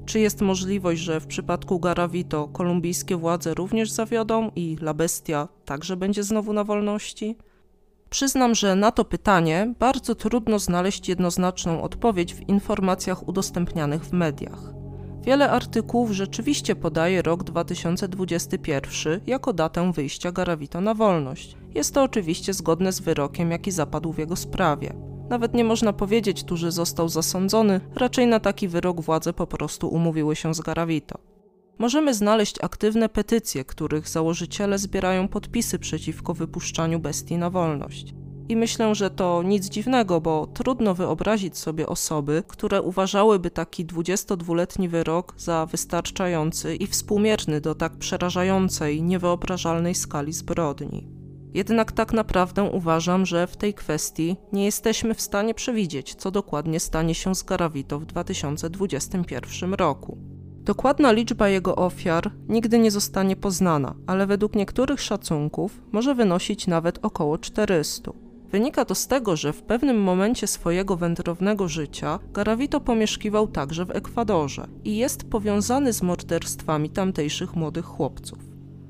Czy 0.06 0.20
jest 0.20 0.40
możliwość, 0.40 1.00
że 1.00 1.20
w 1.20 1.26
przypadku 1.26 1.80
Garavito 1.80 2.48
kolumbijskie 2.48 3.16
władze 3.16 3.54
również 3.54 3.90
zawiodą 3.90 4.50
i 4.56 4.76
La 4.80 4.94
Bestia 4.94 5.48
także 5.64 5.96
będzie 5.96 6.22
znowu 6.22 6.52
na 6.52 6.64
wolności? 6.64 7.36
Przyznam, 8.10 8.54
że 8.54 8.76
na 8.76 8.92
to 8.92 9.04
pytanie 9.04 9.74
bardzo 9.78 10.14
trudno 10.14 10.58
znaleźć 10.58 11.08
jednoznaczną 11.08 11.82
odpowiedź 11.82 12.34
w 12.34 12.48
informacjach 12.48 13.28
udostępnianych 13.28 14.04
w 14.04 14.12
mediach. 14.12 14.60
Wiele 15.22 15.50
artykułów 15.50 16.10
rzeczywiście 16.10 16.76
podaje 16.76 17.22
rok 17.22 17.44
2021 17.44 19.20
jako 19.26 19.52
datę 19.52 19.92
wyjścia 19.92 20.32
Garavito 20.32 20.80
na 20.80 20.94
wolność. 20.94 21.56
Jest 21.74 21.94
to 21.94 22.02
oczywiście 22.02 22.54
zgodne 22.54 22.92
z 22.92 23.00
wyrokiem, 23.00 23.50
jaki 23.50 23.70
zapadł 23.70 24.12
w 24.12 24.18
jego 24.18 24.36
sprawie. 24.36 24.94
Nawet 25.28 25.54
nie 25.54 25.64
można 25.64 25.92
powiedzieć 25.92 26.44
tu, 26.44 26.56
że 26.56 26.72
został 26.72 27.08
zasądzony, 27.08 27.80
raczej 27.94 28.26
na 28.26 28.40
taki 28.40 28.68
wyrok 28.68 29.00
władze 29.00 29.32
po 29.32 29.46
prostu 29.46 29.88
umówiły 29.88 30.36
się 30.36 30.54
z 30.54 30.60
Garavito 30.60 31.35
możemy 31.78 32.14
znaleźć 32.14 32.56
aktywne 32.62 33.08
petycje, 33.08 33.64
których 33.64 34.08
założyciele 34.08 34.78
zbierają 34.78 35.28
podpisy 35.28 35.78
przeciwko 35.78 36.34
wypuszczaniu 36.34 36.98
bestii 36.98 37.38
na 37.38 37.50
wolność. 37.50 38.14
I 38.48 38.56
myślę, 38.56 38.94
że 38.94 39.10
to 39.10 39.42
nic 39.42 39.68
dziwnego, 39.68 40.20
bo 40.20 40.46
trudno 40.46 40.94
wyobrazić 40.94 41.58
sobie 41.58 41.86
osoby, 41.86 42.42
które 42.48 42.82
uważałyby 42.82 43.50
taki 43.50 43.86
22-letni 43.86 44.88
wyrok 44.88 45.34
za 45.36 45.66
wystarczający 45.66 46.76
i 46.76 46.86
współmierny 46.86 47.60
do 47.60 47.74
tak 47.74 47.96
przerażającej, 47.96 49.02
niewyobrażalnej 49.02 49.94
skali 49.94 50.32
zbrodni. 50.32 51.08
Jednak 51.54 51.92
tak 51.92 52.12
naprawdę 52.12 52.62
uważam, 52.62 53.26
że 53.26 53.46
w 53.46 53.56
tej 53.56 53.74
kwestii 53.74 54.36
nie 54.52 54.64
jesteśmy 54.64 55.14
w 55.14 55.20
stanie 55.20 55.54
przewidzieć, 55.54 56.14
co 56.14 56.30
dokładnie 56.30 56.80
stanie 56.80 57.14
się 57.14 57.34
z 57.34 57.42
Garavito 57.42 57.98
w 57.98 58.06
2021 58.06 59.74
roku. 59.74 60.35
Dokładna 60.66 61.12
liczba 61.12 61.48
jego 61.48 61.76
ofiar 61.76 62.30
nigdy 62.48 62.78
nie 62.78 62.90
zostanie 62.90 63.36
poznana, 63.36 63.94
ale 64.06 64.26
według 64.26 64.54
niektórych 64.54 65.00
szacunków 65.00 65.82
może 65.92 66.14
wynosić 66.14 66.66
nawet 66.66 66.98
około 67.02 67.38
400. 67.38 68.12
Wynika 68.52 68.84
to 68.84 68.94
z 68.94 69.06
tego, 69.06 69.36
że 69.36 69.52
w 69.52 69.62
pewnym 69.62 70.02
momencie 70.02 70.46
swojego 70.46 70.96
wędrownego 70.96 71.68
życia 71.68 72.18
Garavito 72.32 72.80
pomieszkiwał 72.80 73.48
także 73.48 73.84
w 73.84 73.90
Ekwadorze 73.90 74.66
i 74.84 74.96
jest 74.96 75.30
powiązany 75.30 75.92
z 75.92 76.02
morderstwami 76.02 76.90
tamtejszych 76.90 77.56
młodych 77.56 77.84
chłopców. 77.84 78.38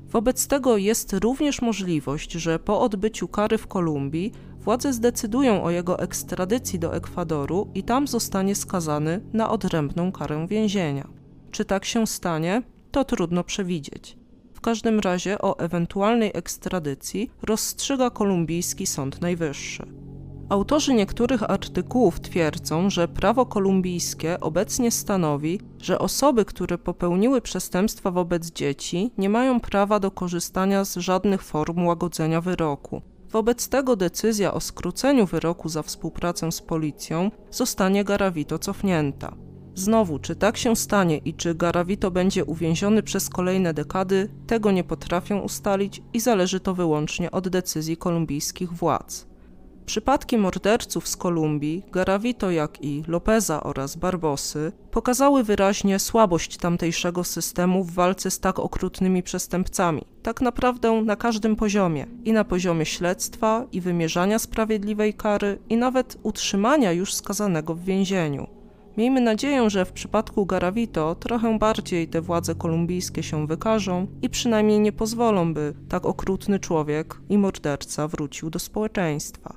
Wobec 0.09 0.47
tego 0.47 0.77
jest 0.77 1.13
również 1.13 1.61
możliwość, 1.61 2.31
że 2.31 2.59
po 2.59 2.81
odbyciu 2.81 3.27
kary 3.27 3.57
w 3.57 3.67
Kolumbii 3.67 4.31
władze 4.59 4.93
zdecydują 4.93 5.63
o 5.63 5.69
jego 5.69 5.99
ekstradycji 5.99 6.79
do 6.79 6.95
Ekwadoru 6.95 7.67
i 7.75 7.83
tam 7.83 8.07
zostanie 8.07 8.55
skazany 8.55 9.21
na 9.33 9.49
odrębną 9.49 10.11
karę 10.11 10.47
więzienia. 10.47 11.16
Czy 11.51 11.65
tak 11.65 11.85
się 11.85 12.07
stanie, 12.07 12.61
to 12.91 13.05
trudno 13.05 13.43
przewidzieć. 13.43 14.17
W 14.53 14.61
każdym 14.61 14.99
razie 14.99 15.39
o 15.39 15.59
ewentualnej 15.59 16.31
ekstradycji 16.33 17.31
rozstrzyga 17.41 18.09
kolumbijski 18.09 18.85
Sąd 18.85 19.21
Najwyższy. 19.21 19.85
Autorzy 20.49 20.93
niektórych 20.93 21.51
artykułów 21.51 22.19
twierdzą, 22.19 22.89
że 22.89 23.07
prawo 23.07 23.45
kolumbijskie 23.45 24.39
obecnie 24.39 24.91
stanowi, 24.91 25.59
że 25.81 25.99
osoby, 25.99 26.45
które 26.45 26.77
popełniły 26.77 27.41
przestępstwa 27.41 28.11
wobec 28.11 28.51
dzieci, 28.51 29.11
nie 29.17 29.29
mają 29.29 29.59
prawa 29.59 29.99
do 29.99 30.11
korzystania 30.11 30.85
z 30.85 30.95
żadnych 30.95 31.43
form 31.43 31.85
łagodzenia 31.85 32.41
wyroku. 32.41 33.01
Wobec 33.31 33.69
tego 33.69 33.95
decyzja 33.95 34.53
o 34.53 34.59
skróceniu 34.59 35.25
wyroku 35.25 35.69
za 35.69 35.83
współpracę 35.83 36.51
z 36.51 36.61
policją 36.61 37.31
zostanie 37.51 38.03
Garavito 38.03 38.59
cofnięta. 38.59 39.46
Znowu, 39.77 40.19
czy 40.19 40.35
tak 40.35 40.57
się 40.57 40.75
stanie 40.75 41.17
i 41.17 41.33
czy 41.33 41.55
Garavito 41.55 42.11
będzie 42.11 42.45
uwięziony 42.45 43.03
przez 43.03 43.29
kolejne 43.29 43.73
dekady, 43.73 44.29
tego 44.47 44.71
nie 44.71 44.83
potrafią 44.83 45.39
ustalić 45.39 46.01
i 46.13 46.19
zależy 46.19 46.59
to 46.59 46.73
wyłącznie 46.73 47.31
od 47.31 47.47
decyzji 47.47 47.97
kolumbijskich 47.97 48.73
władz. 48.73 49.27
Przypadki 49.85 50.37
morderców 50.37 51.07
z 51.07 51.17
Kolumbii, 51.17 51.83
Garavito 51.91 52.51
jak 52.51 52.83
i 52.83 53.03
Lopeza 53.07 53.63
oraz 53.63 53.95
Barbosy, 53.95 54.71
pokazały 54.91 55.43
wyraźnie 55.43 55.99
słabość 55.99 56.57
tamtejszego 56.57 57.23
systemu 57.23 57.83
w 57.83 57.93
walce 57.93 58.31
z 58.31 58.39
tak 58.39 58.59
okrutnymi 58.59 59.23
przestępcami, 59.23 60.05
tak 60.23 60.41
naprawdę 60.41 61.01
na 61.01 61.15
każdym 61.15 61.55
poziomie 61.55 62.07
i 62.25 62.33
na 62.33 62.43
poziomie 62.43 62.85
śledztwa 62.85 63.65
i 63.71 63.81
wymierzania 63.81 64.39
sprawiedliwej 64.39 65.13
kary 65.13 65.59
i 65.69 65.77
nawet 65.77 66.17
utrzymania 66.23 66.91
już 66.91 67.13
skazanego 67.13 67.75
w 67.75 67.83
więzieniu. 67.83 68.56
Miejmy 68.97 69.21
nadzieję, 69.21 69.69
że 69.69 69.85
w 69.85 69.91
przypadku 69.91 70.45
Garavito 70.45 71.15
trochę 71.15 71.59
bardziej 71.59 72.07
te 72.07 72.21
władze 72.21 72.55
kolumbijskie 72.55 73.23
się 73.23 73.47
wykażą 73.47 74.07
i 74.21 74.29
przynajmniej 74.29 74.79
nie 74.79 74.91
pozwolą, 74.91 75.53
by 75.53 75.73
tak 75.89 76.05
okrutny 76.05 76.59
człowiek 76.59 77.21
i 77.29 77.37
morderca 77.37 78.07
wrócił 78.07 78.49
do 78.49 78.59
społeczeństwa. 78.59 79.53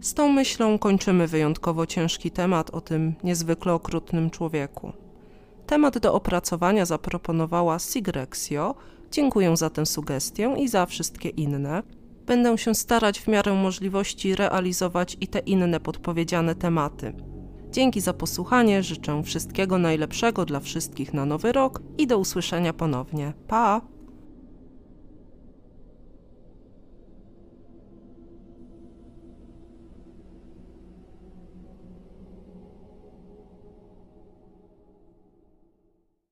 Z 0.00 0.14
tą 0.14 0.32
myślą 0.32 0.78
kończymy 0.78 1.26
wyjątkowo 1.26 1.86
ciężki 1.86 2.30
temat 2.30 2.70
o 2.70 2.80
tym 2.80 3.14
niezwykle 3.24 3.72
okrutnym 3.72 4.30
człowieku. 4.30 4.92
Temat 5.66 5.98
do 5.98 6.14
opracowania 6.14 6.84
zaproponowała 6.84 7.78
Sigrexio. 7.78 8.74
Dziękuję 9.10 9.56
za 9.56 9.70
tę 9.70 9.86
sugestię 9.86 10.54
i 10.58 10.68
za 10.68 10.86
wszystkie 10.86 11.28
inne. 11.28 11.82
Będę 12.26 12.58
się 12.58 12.74
starać 12.74 13.20
w 13.20 13.28
miarę 13.28 13.54
możliwości 13.54 14.34
realizować 14.34 15.16
i 15.20 15.28
te 15.28 15.38
inne 15.38 15.80
podpowiedziane 15.80 16.54
tematy. 16.54 17.33
Dzięki 17.74 18.00
za 18.00 18.12
posłuchanie, 18.12 18.82
życzę 18.82 19.22
wszystkiego 19.22 19.78
najlepszego 19.78 20.44
dla 20.44 20.60
wszystkich 20.60 21.14
na 21.14 21.24
nowy 21.26 21.52
rok 21.52 21.82
i 21.98 22.06
do 22.06 22.18
usłyszenia 22.18 22.72
ponownie. 22.72 23.32
Pa! 23.48 23.80